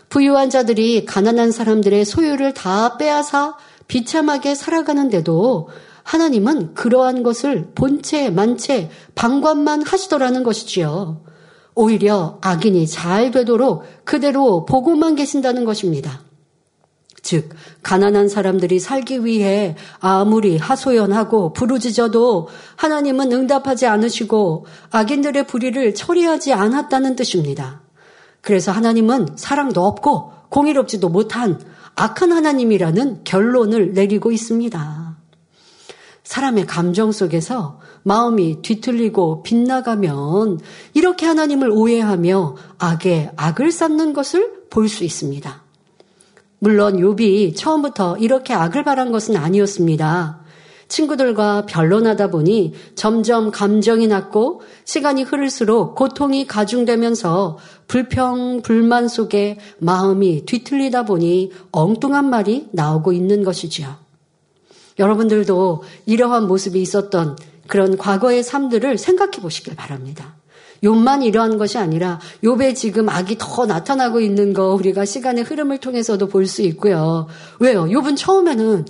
[0.09, 5.69] 부유한 자들이 가난한 사람들의 소유를 다 빼앗아 비참하게 살아가는데도
[6.03, 11.21] 하나님은 그러한 것을 본체, 만체, 방관만 하시더라는 것이지요.
[11.75, 16.21] 오히려 악인이 잘 되도록 그대로 보고만 계신다는 것입니다.
[17.23, 17.49] 즉,
[17.83, 27.81] 가난한 사람들이 살기 위해 아무리 하소연하고 부르짖어도 하나님은 응답하지 않으시고 악인들의 불의를 처리하지 않았다는 뜻입니다.
[28.41, 31.59] 그래서 하나님은 사랑도 없고 공의롭지도 못한
[31.95, 35.02] 악한 하나님이라는 결론을 내리고 있습니다.
[36.23, 40.59] 사람의 감정 속에서 마음이 뒤틀리고 빗나가면
[40.93, 45.63] 이렇게 하나님을 오해하며 악에 악을 쌓는 것을 볼 수 있습니다.
[46.59, 50.41] 물론 욥이 처음부터 이렇게 악을 바란 것은 아니었습니다.
[50.88, 57.57] 친구들과 변론하다 보니 점점 감정이 났고 시간이 흐를수록 고통이 가중되면서
[57.88, 64.02] 불평, 불만 속에 마음이 뒤틀리다 보니 엉뚱한 말이 나오고 있는 것이지요.
[64.99, 70.36] 여러분들도 이러한 모습이 있었던 그런 과거의 삶들을 생각해 보시길 바랍니다.
[70.84, 76.27] 욥만 이러한 것이 아니라 욥의 지금 악이 더 나타나고 있는 거 우리가 시간의 흐름을 통해서도
[76.27, 77.27] 볼 수 있고요.
[77.60, 77.86] 왜요?
[77.86, 78.86] 욥은 처음에는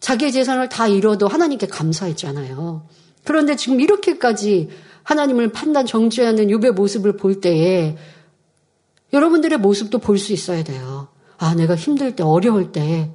[0.00, 2.86] 자기의 재산을 다 잃어도 하나님께 감사했잖아요.
[3.24, 4.68] 그런데 지금 이렇게까지
[5.02, 7.96] 하나님을 판단 정죄하는 욥의 모습을 볼 때에
[9.14, 11.08] 여러분들의 모습도 볼 수 있어야 돼요.
[11.38, 13.10] 아, 내가 힘들 때, 어려울 때,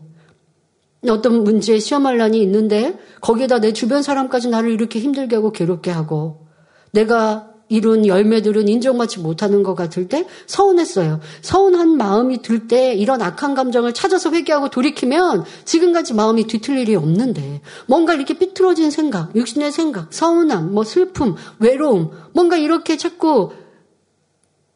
[1.09, 6.47] 어떤 문제에 시험할 난이 있는데 거기에다 내 주변 사람까지 나를 이렇게 힘들게 하고 괴롭게 하고
[6.91, 11.19] 내가 이룬 열매들은 인정받지 못하는 것 같을 때 서운했어요.
[11.41, 17.61] 서운한 마음이 들 때 이런 악한 감정을 찾아서 회개하고 돌이키면 지금까지 마음이 뒤틀 일이 없는데
[17.87, 23.51] 뭔가 이렇게 삐뚤어진 생각, 육신의 생각, 서운함, 뭐 슬픔, 외로움, 뭔가 이렇게 자꾸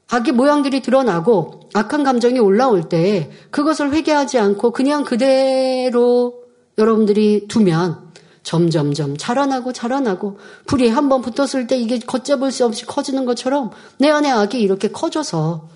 [0.09, 6.43] 악의 모양들이 드러나고 악한 감정이 올라올 때 그것을 회개하지 않고 그냥 그대로
[6.77, 8.07] 여러분들이 두면
[8.43, 14.29] 점점점 자라나고 자라나고 불이 한번 붙었을 때 이게 걷잡을 수 없이 커지는 것처럼 내 안에
[14.29, 15.67] 악이 이렇게 커져서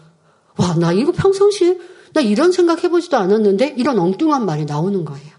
[0.57, 1.77] 와 나 이거 평상시에
[2.13, 5.31] 나 이런 생각 해보지도 않았는데 이런 엉뚱한 말이 나오는 거예요.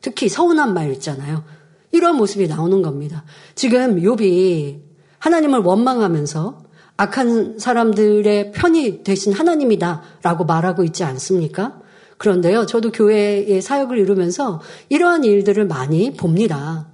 [0.00, 1.44] 특히 서운한 말 있잖아요.
[1.92, 3.24] 이런 모습이 나오는 겁니다.
[3.54, 4.80] 지금 욥이
[5.18, 6.63] 하나님을 원망하면서
[6.96, 11.80] 악한 사람들의 편이 되신 하나님이다라고 말하고 있지 않습니까?
[12.18, 16.88] 그런데요, 저도 교회의 사역을 이루면서 이러한 일들을 많이 봅니다.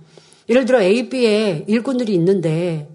[0.48, 2.88] 예를 들어 A, B에 일꾼들이 있는데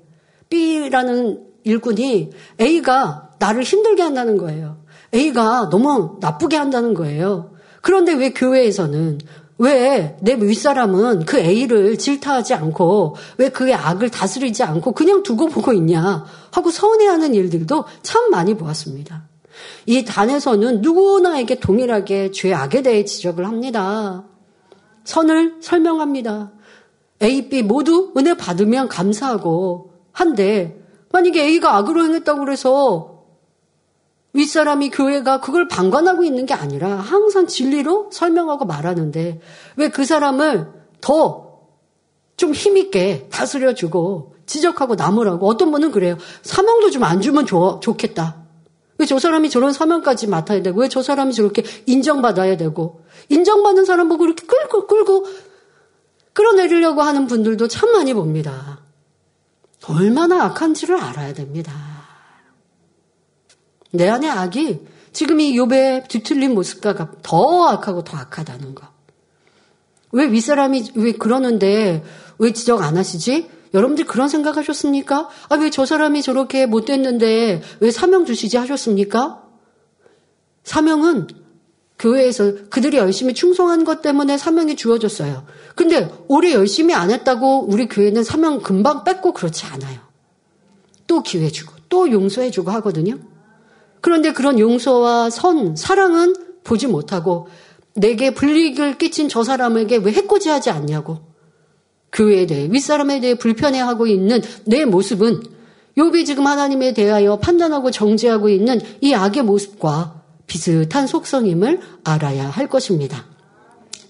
[0.49, 4.77] B라는 일꾼이 A가 나를 힘들게 한다는 거예요.
[5.13, 7.51] A가 너무 나쁘게 한다는 거예요.
[7.81, 9.19] 그런데 왜 교회에서는
[9.57, 15.71] 왜 내 윗사람은 그 A를 질타하지 않고 왜 그의 악을 다스리지 않고 그냥 두고 보고
[15.73, 19.27] 있냐 하고 서운해하는 일들도 참 많이 보았습니다.
[19.85, 24.25] 이 단에서는 누구나에게 동일하게 죄 악에 대해 지적을 합니다.
[25.05, 26.51] 선을 설명합니다.
[27.21, 30.81] A, B 모두 은혜 받으면 감사하고 한데
[31.13, 33.14] 만약에 A가 악으로 행했다고 그래서
[34.35, 39.39] 윗사람이 교회가 그걸 방관하고 있는 게 아니라 항상 진리로 설명하고 말하는데
[39.77, 40.67] 왜 그 사람을
[41.01, 41.45] 더
[42.37, 46.17] 좀 힘있게 다스려주고 지적하고 나무라고 어떤 분은 그래요.
[46.41, 48.43] 사명도 좀 안 주면 좋, 좋겠다.
[48.97, 54.09] 왜 저 사람이 저런 사명까지 맡아야 되고, 왜 저 사람이 저렇게 인정받아야 되고, 인정받는 사람
[54.09, 55.25] 보고 이렇게 끌고 끌고
[56.33, 58.81] 끌어내리려고 하는 분들도 참 많이 봅니다.
[59.87, 61.71] 얼마나 악한지를 알아야 됩니다.
[63.95, 64.79] 내 안의 악이
[65.13, 68.87] 지금 이 욥의 뒤틀린 모습과 더 악하고 더 악하다는 거.
[70.11, 72.03] 왜 윗사람이 왜 그러는데
[72.37, 73.49] 왜 지적 안 하시지?
[73.73, 75.29] 여러분들 그런 생각하셨습니까?
[75.49, 79.41] 아, 왜 저 사람이 저렇게 못됐는데 왜 사명 주시지 하셨습니까?
[80.63, 81.27] 사명은
[81.99, 85.45] 교회에서 그들이 열심히 충성한 것 때문에 사명이 주어졌어요.
[85.75, 89.99] 근데 오래 열심히 안 했다고 우리 교회는 사명 금방 뺏고 그렇지 않아요.
[91.07, 93.17] 또 기회 주고, 또 용서해 주고 하거든요.
[94.05, 97.47] 그런데 그런 용서와 선, 사랑은 보지 못하고
[97.95, 101.21] 내게 불이익을 끼친 저 사람에게 왜 해코지하지 않냐고.
[102.11, 105.41] 교회에 대해 윗사람에 대해 불편해하고 있는 내 모습은
[105.97, 113.25] 욥이 지금 하나님에 대하여 판단하고 정죄하고 있는 이 악의 모습과 비슷한 속성임을 알아야 할 것입니다.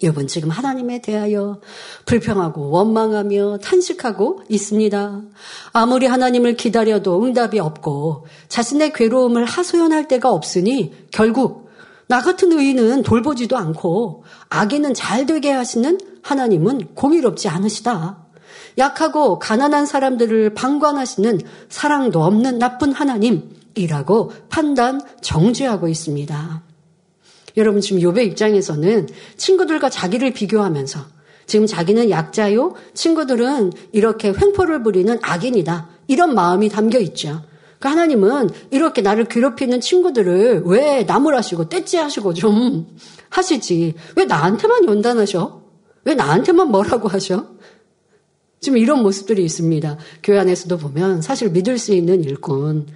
[0.02, 1.60] 욥은 지금 하나님에 대하여
[2.06, 5.22] 불평하고 원망하며 탄식하고 있습니다.
[5.74, 11.70] 아무리 하나님을 기다려도 응답이 없고 자신의 괴로움을 하소연할 데가 없으니 결국
[12.08, 18.26] 나 같은 의인은 돌보지도 않고 악인은 잘 되게 하시는 하나님은 공의롭지 않으시다.
[18.78, 21.39] 약하고 가난한 사람들을 방관하시는
[21.70, 26.64] 사랑도 없는 나쁜 하나님이라고 판단 정죄하고 있습니다.
[27.58, 35.89] 여러분 지금 요배 입장에서는 친구들과 자기를 비교하면서 지금 자기는 약자요, 친구들은 이렇게 횡포를 부리는 악인이다.
[36.08, 37.43] 이런 마음이 담겨 있죠.
[37.80, 42.88] 그러니까 하나님은 이렇게 나를 괴롭히는 친구들을 왜 나무라시고 떼찌하시고 좀
[43.30, 43.93] 하시지.
[44.16, 45.62] 왜 나한테만 연단하셔?
[46.03, 47.47] 왜 나한테만 뭐라고 하셔?
[48.60, 49.97] 지금 이런 모습들이 있습니다.
[50.24, 52.88] 교회 안에서도 보면 사실 믿을 수 있는 일꾼,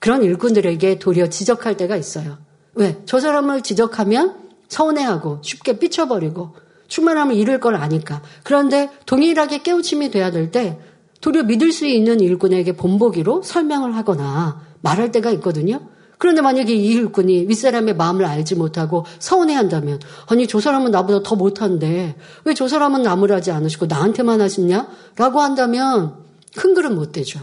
[0.00, 2.38] 그런 일꾼들에게 도리어 지적할 때가 있어요.
[2.74, 3.02] 왜?
[3.06, 4.36] 저 사람을 지적하면
[4.68, 6.54] 서운해하고 쉽게 삐쳐버리고
[6.88, 8.22] 충만함을 잃을 걸 아니까.
[8.42, 10.78] 그런데 동일하게 깨우침이 돼야 될 때
[11.20, 15.80] 도리어 믿을 수 있는 일꾼에게 본보기로 설명을 하거나 말할 때가 있거든요.
[16.18, 21.34] 그런데 만약에 이 일꾼이 윗사람의 마음을 알지 못하고 서운해 한다면, 아니, 저 사람은 나보다 더
[21.34, 24.88] 못한데, 왜 저 사람은 나무라지 않으시고 나한테만 하시냐?
[25.16, 26.14] 라고 한다면,
[26.56, 27.40] 큰 그릇 못 되죠.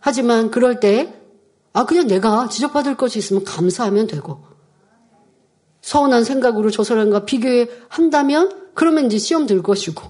[0.00, 1.12] 하지만 그럴 때
[1.74, 4.38] 아, 그냥 내가 지적받을 것이 있으면 감사하면 되고,
[5.82, 10.02] 서운한 생각으로 저 사람과 비교한다면, 그러면 이제 시험 들 것이고,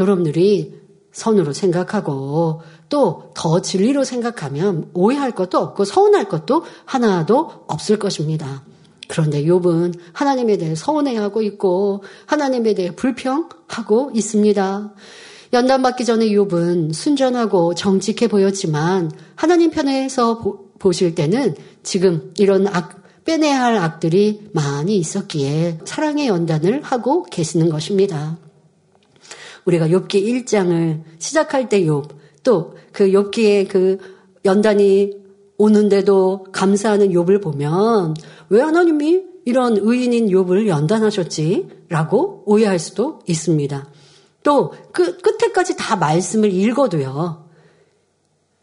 [0.00, 0.80] 여러분들이
[1.12, 8.64] 선으로 생각하고, 또 더 진리로 생각하면 오해할 것도 없고 서운할 것도 하나도 없을 것입니다.
[9.08, 14.94] 그런데 욥은 하나님에 대해 서운해하고 있고 하나님에 대해 불평하고 있습니다.
[15.52, 20.38] 연단받기 전에 욥은 순전하고 정직해 보였지만 하나님 편에서
[20.78, 27.70] 보, 실 때는 지금 이런 악, 빼내야 할 악들이 많이 있었기에 사랑의 연단을 하고 계시는
[27.70, 28.38] 것입니다.
[29.64, 32.08] 우리가 욥기 1장을 시작할 때 욥,
[32.44, 33.98] 또 그 욥기의 그
[34.46, 35.12] 연단이
[35.58, 38.14] 오는데도 감사하는 욥을 보면
[38.48, 43.86] 왜 하나님이 이런 의인인 욥을 연단하셨지라고 오해할 수도 있습니다.
[44.46, 47.44] 또 그 끝에까지 다 말씀을 읽어도요.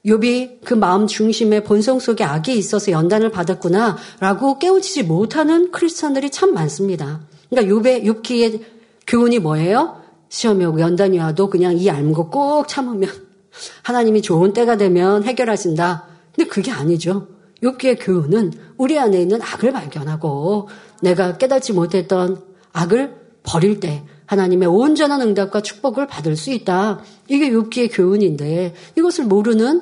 [0.05, 7.21] 욥이 그 마음 중심의 본성 속에 악이 있어서 연단을 받았구나라고 깨우치지 못하는 크리스천들이 참 많습니다.
[7.49, 8.61] 그러니까 욥의 욥기의
[9.07, 10.01] 교훈이 뭐예요?
[10.29, 13.09] 시험이 오고 연단이 와도 그냥 이 알고 꼭 참으면
[13.83, 16.07] 하나님이 좋은 때가 되면 해결하신다.
[16.35, 17.27] 근데 그게 아니죠.
[17.61, 20.69] 욥기의 교훈은 우리 안에 있는 악을 발견하고
[21.01, 24.03] 내가 깨닫지 못했던 악을 버릴 때
[24.33, 27.01] 하나님의 온전한 응답과 축복을 받을 수 있다.
[27.27, 29.81] 이게 욥기의 교훈인데 이것을 모르는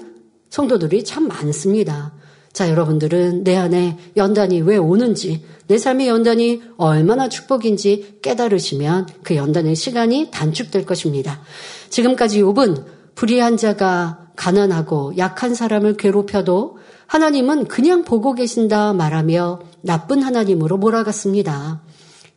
[0.50, 2.14] 성도들이 참 많습니다.
[2.52, 9.76] 자, 여러분들은 내 안에 연단이 왜 오는지, 내 삶의 연단이 얼마나 축복인지 깨달으시면 그 연단의
[9.76, 11.40] 시간이 단축될 것입니다.
[11.90, 12.84] 지금까지 욥은
[13.16, 16.78] 불의한 자가 가난하고 약한 사람을 괴롭혀도
[17.08, 21.82] 하나님은 그냥 보고 계신다 말하며 나쁜 하나님으로 몰아갔습니다.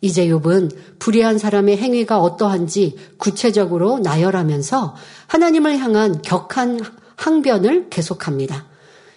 [0.04, 4.94] 이제 욥은 불의한 사람의 행위가 어떠한지 구체적으로 나열하면서
[5.28, 6.80] 하나님을 향한 격한
[7.16, 8.66] 항변을 계속합니다.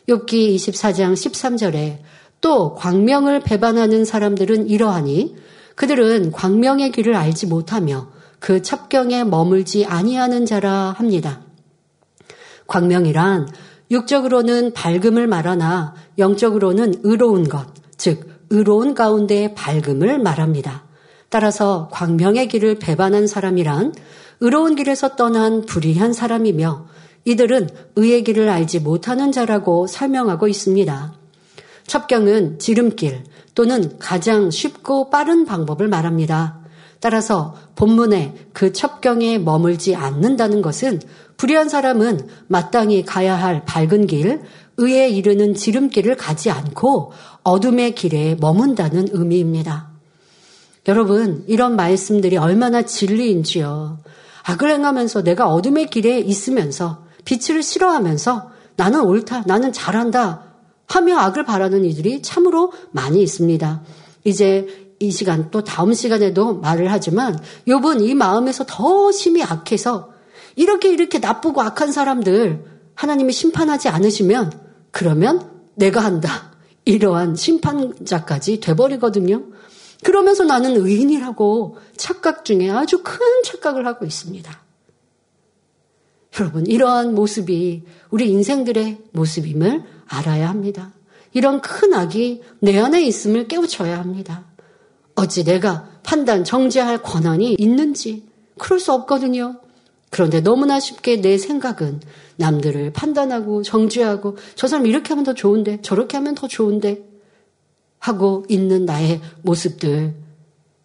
[0.08, 1.98] 욥기 24장 13절에
[2.40, 5.36] 또 광명을 배반하는 사람들은 이러하니
[5.76, 8.08] 그들은 광명의 길을 알지 못하며
[8.40, 11.42] 그 첩경에 머물지 아니하는 자라 합니다.
[12.68, 13.50] 광명이란
[13.92, 17.68] 육적으로는 밝음을 말하나 영적으로는 의로운 것,
[17.98, 20.84] 즉 의로운 가운데 밝음을 말합니다.
[21.30, 23.93] 따라서 광명의 길을 배반한 사람이란
[24.39, 26.88] 의로운 길에서 떠난 불의한 사람이며
[27.26, 31.14] 이들은 의의 길을 알지 못하는 자라고 설명하고 있습니다.
[31.86, 33.24] 첩경은 지름길
[33.56, 36.60] 또는 가장 쉽고 빠른 방법을 말합니다.
[37.00, 41.02] 따라서 본문에 그 첩경에 머물지 않는다는 것은
[41.38, 44.41] 불의한 사람은 마땅히 가야 할 밝은 길,
[44.78, 47.11] 의에 이르는 지름길을 가지 않고
[47.43, 49.89] 어둠의 길에 머문다는 의미입니다.
[50.88, 53.97] 여러분, 이런 말씀들이 얼마나 진리인지요.
[54.43, 60.43] 악을 행하면서 내가 어둠의 길에 있으면서 빛을 싫어하면서 나는 옳다, 나는 잘한다
[60.88, 63.82] 하며 악을 바라는 이들이 참으로 많이 있습니다.
[64.23, 70.11] 이제 이 시간 또 다음 시간에도 말을 하지만 욥은 이 마음에서 더 심히 악해서
[70.55, 72.63] 이렇게 이렇게 나쁘고 악한 사람들
[72.95, 74.66] 하나님이 심판하지 않으시면
[74.98, 76.52] 그러면 내가 한다.
[76.84, 79.43] 이러한 심판자까지 돼버리거든요.
[80.04, 84.60] 그러면서 나는 의인이라고 착각 중에 아주 큰 착각을 하고 있습니다.
[86.39, 90.93] 여러분, 이러한 모습이 우리 인생들의 모습임을 알아야 합니다.
[91.32, 94.45] 이런 큰 악이 내 안에 있음을 깨우쳐야 합니다.
[95.14, 98.28] 어찌 내가 판단, 정죄할 권한이 있는지
[98.58, 99.60] 그럴 수 없거든요.
[100.10, 102.01] 그런데 너무나 쉽게 내 생각은
[102.38, 107.03] 남들을 판단하고 정죄하고 저 사람 이렇게 하면 더 좋은데 저렇게 하면 더 좋은데
[107.99, 110.14] 하고 있는 나의 모습들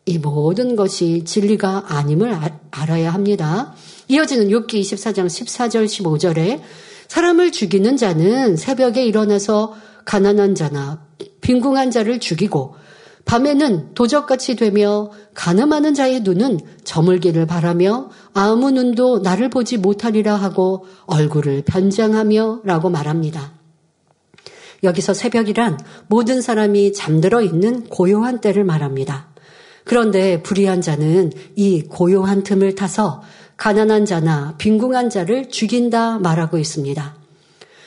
[0.04, 3.74] 이 모든 것이 진리가 아님을 아, 알아야 합니다.
[4.08, 6.60] 이어지는 6기 24장 14절 15절에
[7.06, 11.06] 사람을 죽이는 자는 새벽에 일어나서 가난한 자나
[11.42, 12.74] 빈궁한 자를 죽이고
[13.24, 21.62] 밤에는 도적같이 되며 가늠하는 자의 눈은 저물기를 바라며 아무 눈도 나를 보지 못하리라 하고 얼굴을
[21.66, 23.52] 변장하며 라고 말합니다.
[24.82, 29.28] 여기서 새벽이란 모든 사람이 잠들어 있는 고요한 때를 말합니다.
[29.84, 33.22] 그런데 불의한 자는 이 고요한 틈을 타서
[33.56, 37.21] 가난한 자나 빈궁한 자를 죽인다 말하고 있습니다.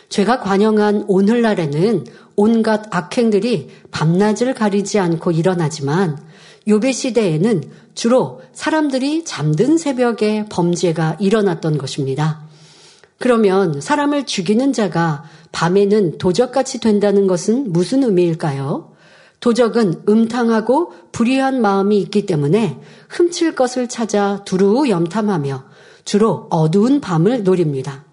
[0.09, 6.19] 죄가 관영한 오늘날에는 온갖 악행들이 밤낮을 가리지 않고 일어나지만
[6.67, 12.45] 요배 시대에는 주로 사람들이 잠든 새벽에 범죄가 일어났던 것입니다.
[13.17, 18.93] 그러면 사람을 죽이는 자가 밤에는 도적같이 된다는 것은 무슨 의미일까요?
[19.39, 22.79] 도적은 음탕하고 불의한 마음이 있기 때문에
[23.09, 25.63] 훔칠 것을 찾아 두루 염탐하며
[26.03, 28.04] 주로 어두운 밤을 노립니다.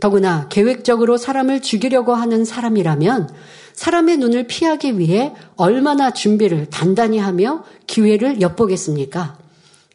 [0.00, 3.30] 더구나 계획적으로 사람을 죽이려고 하는 사람이라면
[3.72, 9.38] 사람의 눈을 피하기 위해 얼마나 준비를 단단히 하며 기회를 엿보겠습니까?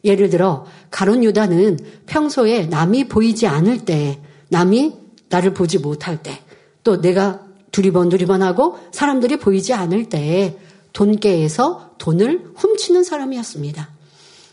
[0.04, 4.94] 예를 들어 가론 유다는 평소에 남이 보이지 않을 때, 남이
[5.28, 6.40] 나를 보지 못할 때,
[6.84, 7.40] 또 내가
[7.70, 10.56] 두리번 두리번 하고 사람들이 보이지 않을 때
[10.92, 13.88] 돈계에서 돈을 훔치는 사람이었습니다.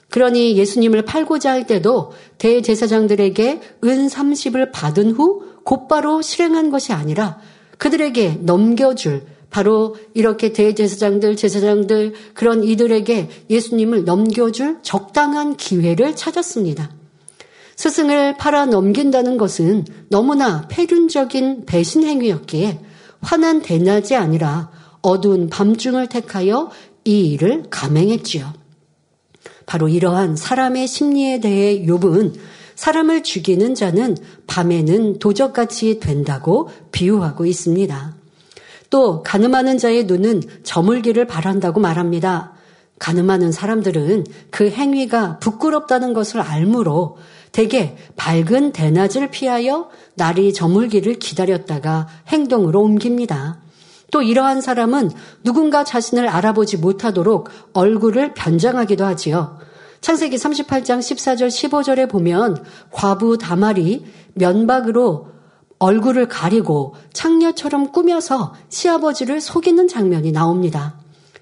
[0.10, 7.39] 그러니 예수님을 팔고자 할 때도 대제사장들에게 은 30을 받은 후 곧바로 실행한 것이 아니라
[7.78, 16.91] 그들에게 넘겨줄 바로 이렇게 대제사장들, 제사장들 그런 이들에게 예수님을 넘겨줄 적당한 기회를 찾았습니다.
[17.76, 22.80] 스승을 팔아 넘긴다는 것은 너무나 폐륜적인 배신 행위였기에
[23.22, 24.70] 환한 대낮이 아니라
[25.01, 26.72] 어두운 밤중을 택하여
[27.05, 28.59] 이 일을 감행했지요.
[29.70, 32.34] 바로 이러한 사람의 심리에 대해 욥은
[32.74, 34.17] 사람을 죽이는 자는
[34.47, 38.15] 밤에는 도적같이 된다고 비유하고 있습니다.
[38.89, 42.53] 또 가늠하는 자의 눈은 저물기를 바란다고 말합니다.
[42.97, 47.17] 가늠하는 사람들은 그 행위가 부끄럽다는 것을 알므로
[47.51, 53.59] 대개 밝은 대낮을 피하여 날이 저물기를 기다렸다가 행동으로 옮깁니다.
[54.12, 55.12] 또 이러한 사람은
[55.43, 59.57] 누군가 자신을 알아보지 못하도록 얼굴을 변장하기도 하지요.
[60.01, 65.28] 창세기 38장 14절 15절에 보면 과부 다말이 면박으로
[65.80, 70.99] 얼굴을 가리고 창녀처럼 꾸며서 시아버지를 속이는 장면이 나옵니다.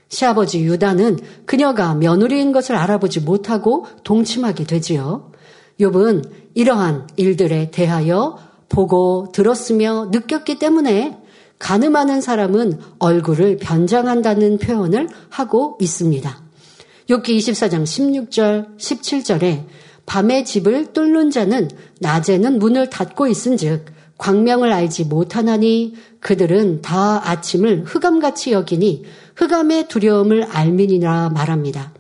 [0.10, 5.32] 시아버지 유다는 그녀가 며느리인 것을 알아보지 못하고 동침하게 되지요.
[5.80, 8.38] 욥은 이러한 일들에 대하여
[8.70, 11.18] 보고 들었으며 느꼈기 때문에
[11.60, 16.42] 가늠하는 사람은 얼굴을 변장한다는 표현을 하고 있습니다.
[17.10, 19.66] 욥기 24장 16절, 17절에
[20.06, 23.86] 밤에 집을 뚫는 자는 낮에는 문을 닫고 있은즉
[24.18, 29.04] 광명을 알지 못하나니 그들은 다 아침을 흑암같이 여기니
[29.36, 31.94] 흑암의 두려움을 알민이라 말합니다.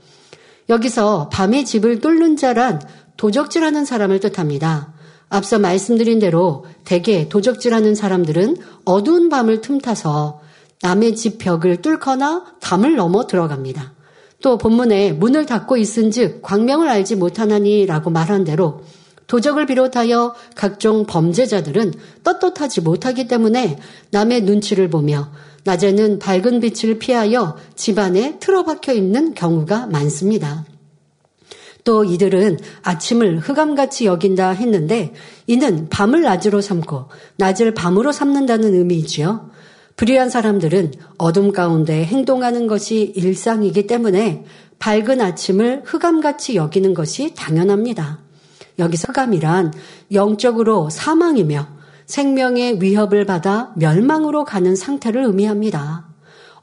[0.69, 2.81] 여기서 밤에 집을 뚫는 자란
[3.17, 4.93] 도적질하는 사람을 뜻합니다.
[5.29, 10.41] 앞서 말씀드린 대로 대개 도적질하는 사람들은 어두운 밤을 틈타서
[10.81, 13.93] 남의 집 벽을 뚫거나 담을 넘어 들어갑니다.
[14.41, 18.81] 또 본문에 문을 닫고 있은즉 광명을 알지 못하나니라고 말한 대로
[19.25, 23.77] 도적을 비롯하여 각종 범죄자들은 떳떳하지 못하기 때문에
[24.11, 25.31] 남의 눈치를 보며
[25.65, 30.65] 낮에는 밝은 빛을 피하여 집안에 틀어박혀 있는 경우가 많습니다.
[31.87, 35.13] 또 이들은 아침을 흑암같이 여긴다 했는데
[35.45, 37.05] 이는 밤을 낮으로 삼고
[37.37, 39.49] 낮을 밤으로 삼는다는 의미이지요.
[39.95, 44.43] 불의한 사람들은 어둠 가운데 행동하는 것이 일상이기 때문에
[44.79, 48.19] 밝은 아침을 흑암같이 여기는 것이 당연합니다.
[48.79, 49.71] 여기서 흑암이란
[50.11, 51.69] 영적으로 사망이며
[52.05, 56.05] 생명의 위협을 받아 멸망으로 가는 상태를 의미합니다.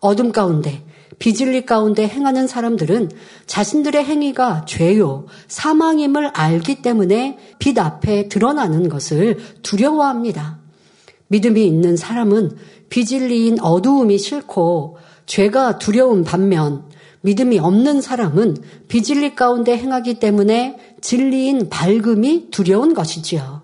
[0.00, 0.84] 어둠 가운데
[1.18, 3.10] 비진리 가운데 행하는 사람들은
[3.46, 10.58] 자신들의 행위가 죄요, 사망임을 알기 때문에 빛 앞에 드러나는 것을 두려워합니다.
[11.28, 12.56] 믿음이 있는 사람은
[12.90, 16.84] 비진리인 어두움이 싫고 죄가 두려운 반면
[17.22, 18.56] 믿음이 없는 사람은
[18.88, 23.62] 비진리 가운데 행하기 때문에 진리인 밝음이 두려운 것이지요.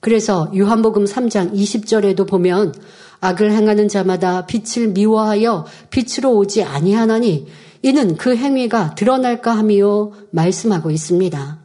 [0.00, 2.74] 그래서 유한복음 3장 20절에도 보면
[3.20, 7.46] 악을 행하는 자마다 빛을 미워하여 빛으로 오지 아니하나니
[7.82, 11.58] 이는 그 행위가 드러날까 함이요 말씀하고 있습니다.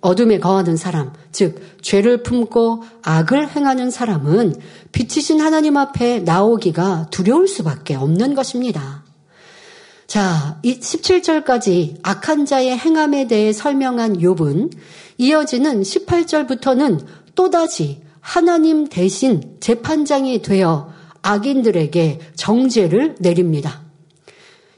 [0.00, 4.54] 어둠에 거하는 사람, 즉 죄를 품고 악을 행하는 사람은
[4.92, 9.02] 빛이신 하나님 앞에 나오기가 두려울 수밖에 없는 것입니다.
[10.06, 14.72] 자, 이 17절까지 악한 자의 행함에 대해 설명한 욥은
[15.18, 17.04] 이어지는 18절부터는
[17.34, 20.92] 또다시 하나님 대신 재판장이 되어
[21.28, 23.82] 악인들에게 정죄를 내립니다.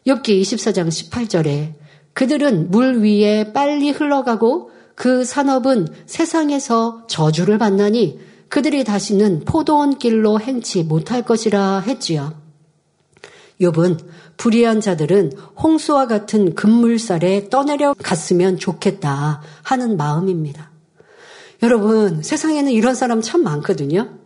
[0.07, 1.75] 욥기 24장 18절에
[2.13, 10.83] 그들은 물 위에 빨리 흘러가고 그 산업은 세상에서 저주를 받나니 그들이 다시는 포도원 길로 행치
[10.83, 12.35] 못할 것이라 했지요.
[13.61, 13.99] 욥은
[14.37, 15.33] 불의한 자들은
[15.63, 20.71] 홍수와 같은 급물살에 떠내려 갔으면 좋겠다 하는 마음입니다.
[21.63, 24.20] 여러분, 세상에는 이런 사람 참 많거든요.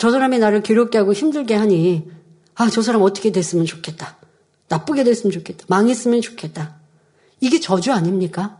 [0.00, 2.08] 저 사람이 나를 괴롭게 하고 힘들게 하니,
[2.54, 4.16] 아, 저 사람 어떻게 됐으면 좋겠다.
[4.68, 5.66] 나쁘게 됐으면 좋겠다.
[5.68, 6.76] 망했으면 좋겠다.
[7.40, 8.58] 이게 저주 아닙니까?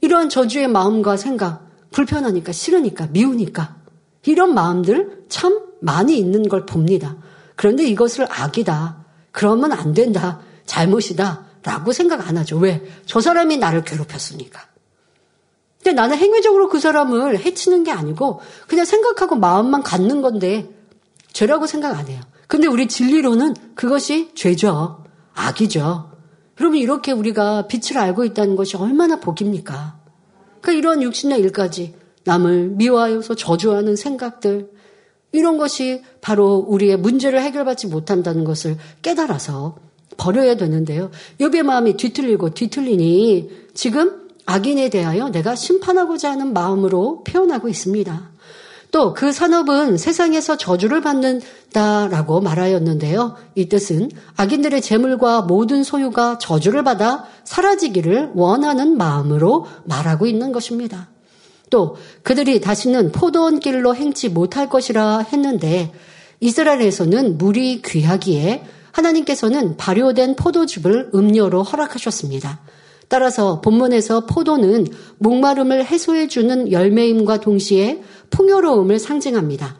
[0.00, 3.76] 이러한 저주의 마음과 생각, 불편하니까, 싫으니까, 미우니까,
[4.24, 7.18] 이런 마음들 참 많이 있는 걸 봅니다.
[7.54, 9.04] 그런데 이것을 악이다.
[9.32, 10.40] 그러면 안 된다.
[10.64, 11.44] 잘못이다.
[11.64, 12.56] 라고 생각 안 하죠.
[12.56, 12.82] 왜?
[13.04, 14.66] 저 사람이 나를 괴롭혔으니까.
[15.86, 20.68] 근데 나는 행위적으로 그 사람을 해치는 게 아니고 그냥 생각하고 마음만 갖는 건데
[21.32, 22.20] 죄라고 생각 안 해요.
[22.48, 25.04] 근데 우리 진리로는 그것이 죄죠.
[25.34, 26.10] 악이죠.
[26.58, 30.00] 여러분 이렇게 우리가 빛을 알고 있다는 것이 얼마나 복입니까?
[30.60, 34.68] 그러니까 이런 육신의 일까지 남을 미워하여서 저주하는 생각들,
[35.30, 39.76] 이런 것이 바로 우리의 문제를 해결받지 못한다는 것을 깨달아서
[40.16, 41.12] 버려야 되는데요.
[41.38, 48.30] 욥의 마음이 뒤틀리고 뒤틀리니 지금 악인에 대하여 내가 심판하고자 하는 마음으로 표현하고 있습니다.
[48.92, 53.36] 또 그 산업은 세상에서 저주를 받는다라고 말하였는데요.
[53.54, 61.08] 이 뜻은 악인들의 재물과 모든 소유가 저주를 받아 사라지기를 원하는 마음으로 말하고 있는 것입니다.
[61.68, 65.92] 또 그들이 다시는 포도원 길로 행치 못할 것이라 했는데
[66.40, 72.60] 이스라엘에서는 물이 귀하기에 하나님께서는 발효된 포도즙을 음료로 허락하셨습니다.
[73.08, 74.86] 따라서 본문에서 포도는
[75.18, 79.78] 목마름을 해소해 주는 열매임과 동시에 풍요로움을 상징합니다.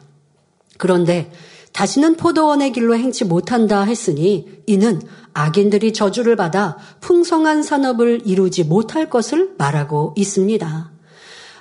[0.77, 1.31] 그런데
[1.73, 5.01] 다시는 포도원의 길로 행치 못한다 했으니 이는
[5.33, 10.96] 악인들이 저주를 받아 풍성한 산업을 이루지 못할 것을 말하고 있습니다.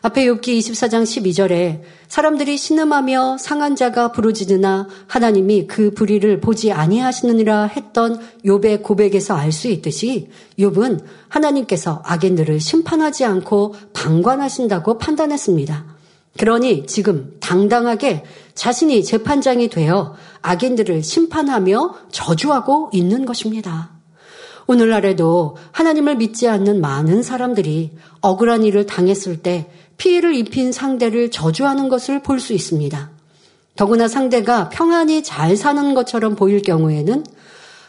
[0.07, 8.21] 앞에 욥기 24장 12절에 사람들이 신음하며 상한 자가 부르짖으나 하나님이 그 불의를 보지 아니하시느니라 했던
[8.45, 10.29] 욥의 고백에서 알 수 있듯이
[10.61, 15.97] 욥은 하나님께서 악인들을 심판하지 않고 방관하신다고 판단했습니다.
[16.39, 18.23] 그러니 지금 당당하게
[18.55, 23.97] 자신이 재판장이 되어 악인들을 심판하며 저주하고 있는 것입니다.
[24.69, 32.23] 오늘날에도 하나님을 믿지 않는 많은 사람들이 억울한 일을 당했을 때 피해를 입힌 상대를 저주하는 것을
[32.23, 33.11] 볼 수 있습니다.
[33.77, 37.25] 더구나 상대가 평안히 잘 사는 것처럼 보일 경우에는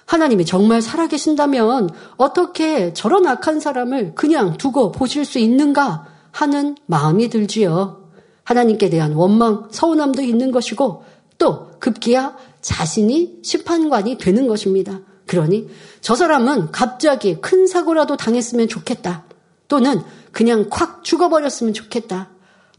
[0.06, 8.04] 하나님이 정말 살아계신다면 어떻게 저런 악한 사람을 그냥 두고 보실 수 있는가 하는 마음이 들지요.
[8.44, 11.04] 하나님께 대한 원망, 서운함도 있는 것이고
[11.38, 15.00] 또 급기야 자신이 심판관이 되는 것입니다.
[15.26, 15.68] 그러니
[16.00, 19.27] 저 사람은 갑자기 큰 사고라도 당했으면 좋겠다.
[19.68, 20.02] 또는
[20.32, 22.30] 그냥 콱 죽어버렸으면 좋겠다.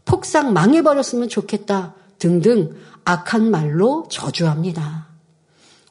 [0.05, 1.93] 폭삭 망해버렸으면 좋겠다.
[2.17, 2.75] 등등
[3.05, 5.07] 악한 말로 저주합니다.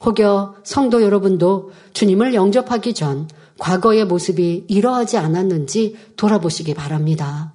[0.04, 3.28] 혹여 성도 여러분도 주님을 영접하기 전
[3.58, 7.52] 과거의 모습이 이러하지 않았는지 돌아보시기 바랍니다.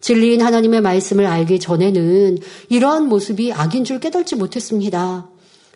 [0.00, 2.38] 진리인 하나님의 말씀을 알기 전에는
[2.68, 5.28] 이러한 모습이 악인 줄 깨닫지 못했습니다.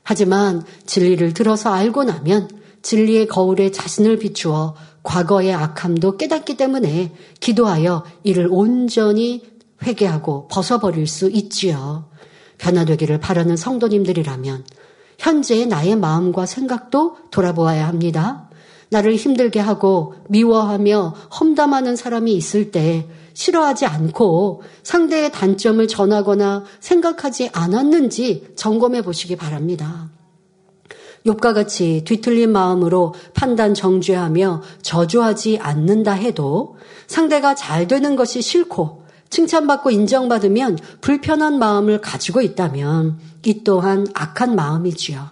[0.03, 2.51] 하지만 진리를 들어서 알고 나면
[2.83, 4.75] 진리의 거울에 자신을 비추어
[5.09, 9.43] 과거의 악함도 깨닫기 때문에 기도하여 이를 온전히
[9.83, 12.11] 회개하고 벗어버릴 수 있지요.
[12.59, 14.67] 변화되기를 바라는 성도님들이라면
[15.19, 18.51] 현재의 나의 마음과 생각도 돌아보아야 합니다.
[18.91, 28.53] 나를 힘들게 하고 미워하며 험담하는 사람이 있을 때 싫어하지 않고 상대의 단점을 전하거나 생각하지 않았는지
[28.57, 30.11] 점검해 보시기 바랍니다.
[31.27, 39.91] 욥과 같이 뒤틀린 마음으로 판단 정죄하며 저주하지 않는다 해도 상대가 잘 되는 것이 싫고 칭찬받고
[39.91, 45.31] 인정받으면 불편한 마음을 가지고 있다면 이 또한 악한 마음이지요.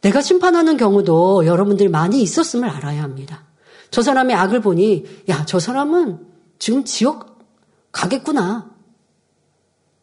[0.00, 3.44] 내가 심판하는 경우도 여러분들이 많이 있었음을 알아야 합니다.
[3.90, 6.18] 저 사람의 악을 보니, 야, 저 사람은
[6.58, 7.38] 지금 지옥
[7.92, 8.70] 가겠구나.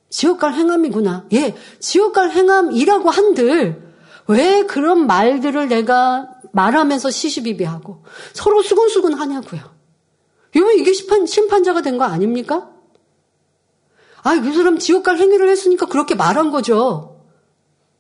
[0.10, 1.26] 지옥 갈 행함이구나.
[1.34, 3.87] 예, 지옥 갈 행함이라고 한들,
[4.28, 8.04] 왜 그런 말들을 내가 말하면서 시시비비하고
[8.34, 9.62] 서로 수근수근 하냐고요.
[10.54, 12.70] 이러면 이게 심판, 심판자가 된 거 아닙니까?
[14.24, 17.22] 아, 그 사람 지옥 갈 행위를 했으니까 그렇게 말한 거죠.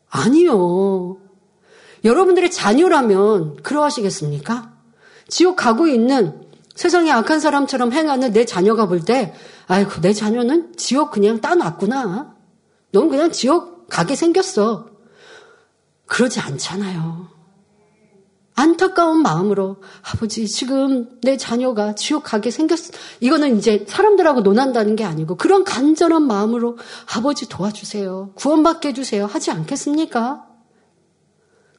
[0.09, 1.17] 아니요.
[2.03, 4.73] 여러분들의 자녀라면 그러하시겠습니까?
[5.27, 6.41] 지옥 가고 있는
[6.75, 9.33] 세상에 악한 사람처럼 행하는 내 자녀가 볼 때,
[9.67, 12.35] 아이고, 내 자녀는 지옥 그냥 따놨구나.
[12.91, 14.89] 넌 그냥 지옥 가게 생겼어.
[16.07, 17.37] 그러지 않잖아요.
[18.55, 22.91] 안타까운 마음으로 아버지 지금 내 자녀가 지옥 가게 생겼어.
[23.19, 26.79] 이거는 이제 사람들하고 논한다는 게 아니고 그런 간절한 마음으로
[27.15, 28.31] 아버지 도와주세요.
[28.33, 29.27] 구원받게 해주세요.
[29.27, 30.47] 하지 않겠습니까?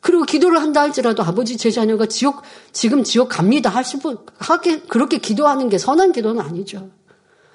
[0.00, 5.68] 그리고 기도를 한다 할지라도 아버지 제 자녀가 지옥 지금 지옥 갑니다 하시고 하게 그렇게 기도하는
[5.68, 6.90] 게 선한 기도는 아니죠.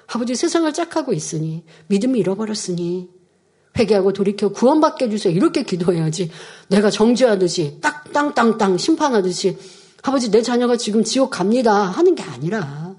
[0.06, 3.08] 아버지 세상을 짝하고 있으니 믿음이 잃어버렸으니
[3.76, 5.34] 회개하고 돌이켜 구원받게 해주세요.
[5.34, 6.30] 이렇게 기도해야지.
[6.68, 9.58] 내가 정죄하듯이 딱땅땅땅 심판하듯이
[10.02, 12.94] 아버지 내 자녀가 지금 지옥 갑니다 하는 게 아니라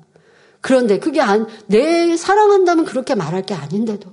[0.60, 4.10] 그런데 그게 안, 내 사랑한다면 그렇게 말할 게 아닌데도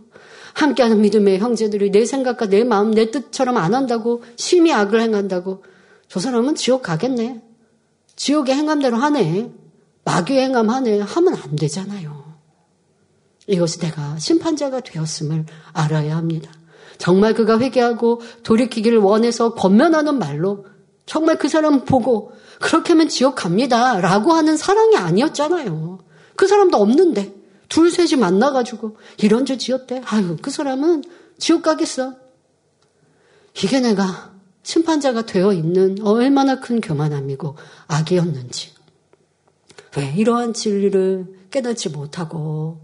[0.54, 5.64] 함께하는 믿음의 형제들이 내 생각과 내 마음, 내 뜻처럼 안 한다고 심히 악을 행한다고
[6.08, 7.42] 저 사람은 지옥 가겠네.
[8.16, 9.50] 지옥의 행함대로 하네.
[10.04, 11.00] 마귀의 행함 하네.
[11.00, 12.21] 하면 안 되잖아요.
[13.46, 16.52] 이것이 내가 심판자가 되었음을 알아야 합니다.
[16.98, 20.66] 정말 그가 회개하고 돌이키기를 원해서 권면하는 말로
[21.06, 24.00] 정말 그 사람 보고 그렇게 하면 지옥 갑니다.
[24.00, 25.98] 라고 하는 사랑이 아니었잖아요.
[26.36, 27.34] 그 사람도 없는데
[27.68, 30.02] 둘 셋이 만나가지고 이런 죄 지었대.
[30.04, 31.02] 아유, 그 사람은
[31.38, 32.14] 지옥 가겠어.
[33.56, 34.32] 이게 내가
[34.62, 37.56] 심판자가 되어 있는 얼마나 큰 교만함이고
[37.88, 38.72] 악이었는지.
[39.96, 42.80] 왜 이러한 진리를 깨닫지 못하고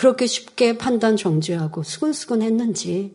[0.00, 3.14] 그렇게 쉽게 판단 정죄하고 수근수근 했는지.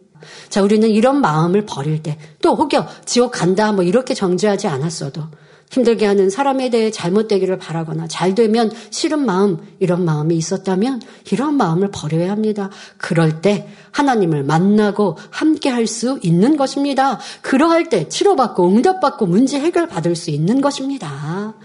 [0.50, 5.24] 자, 우리는 이런 마음을 버릴 때, 또 혹여 지옥 간다, 뭐 이렇게 정죄하지 않았어도,
[5.72, 11.90] 힘들게 하는 사람에 대해 잘못되기를 바라거나 잘 되면 싫은 마음, 이런 마음이 있었다면 이런 마음을
[11.92, 12.70] 버려야 합니다.
[12.98, 17.20] 그럴 때 하나님을 만나고 함께 할 수 있는 것입니다.
[17.42, 21.56] 그러할 때 치료받고 응답받고 문제 해결받을 수 있는 것입니다.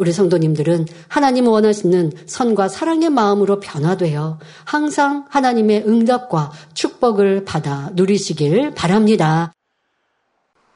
[0.00, 9.52] 우리 성도님들은 하나님 원하시는 선과 사랑의 마음으로 변화되어 항상 하나님의 응답과 축복을 받아 누리시길 바랍니다.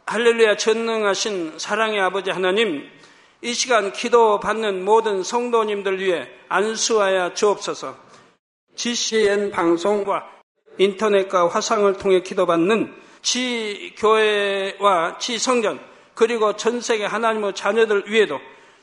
[0.04, 2.82] 할렐루야 전능하신 사랑의 아버지 하나님
[3.40, 7.96] 이 시간 기도 받는 모든 성도님들 위해 안수하여 주옵소서
[8.76, 10.24] GCN 방송과
[10.76, 15.80] 인터넷과 화상을 통해 기도받는 지 교회와 지 성전
[16.12, 18.38] 그리고 전 세계 하나님의 자녀들 위에도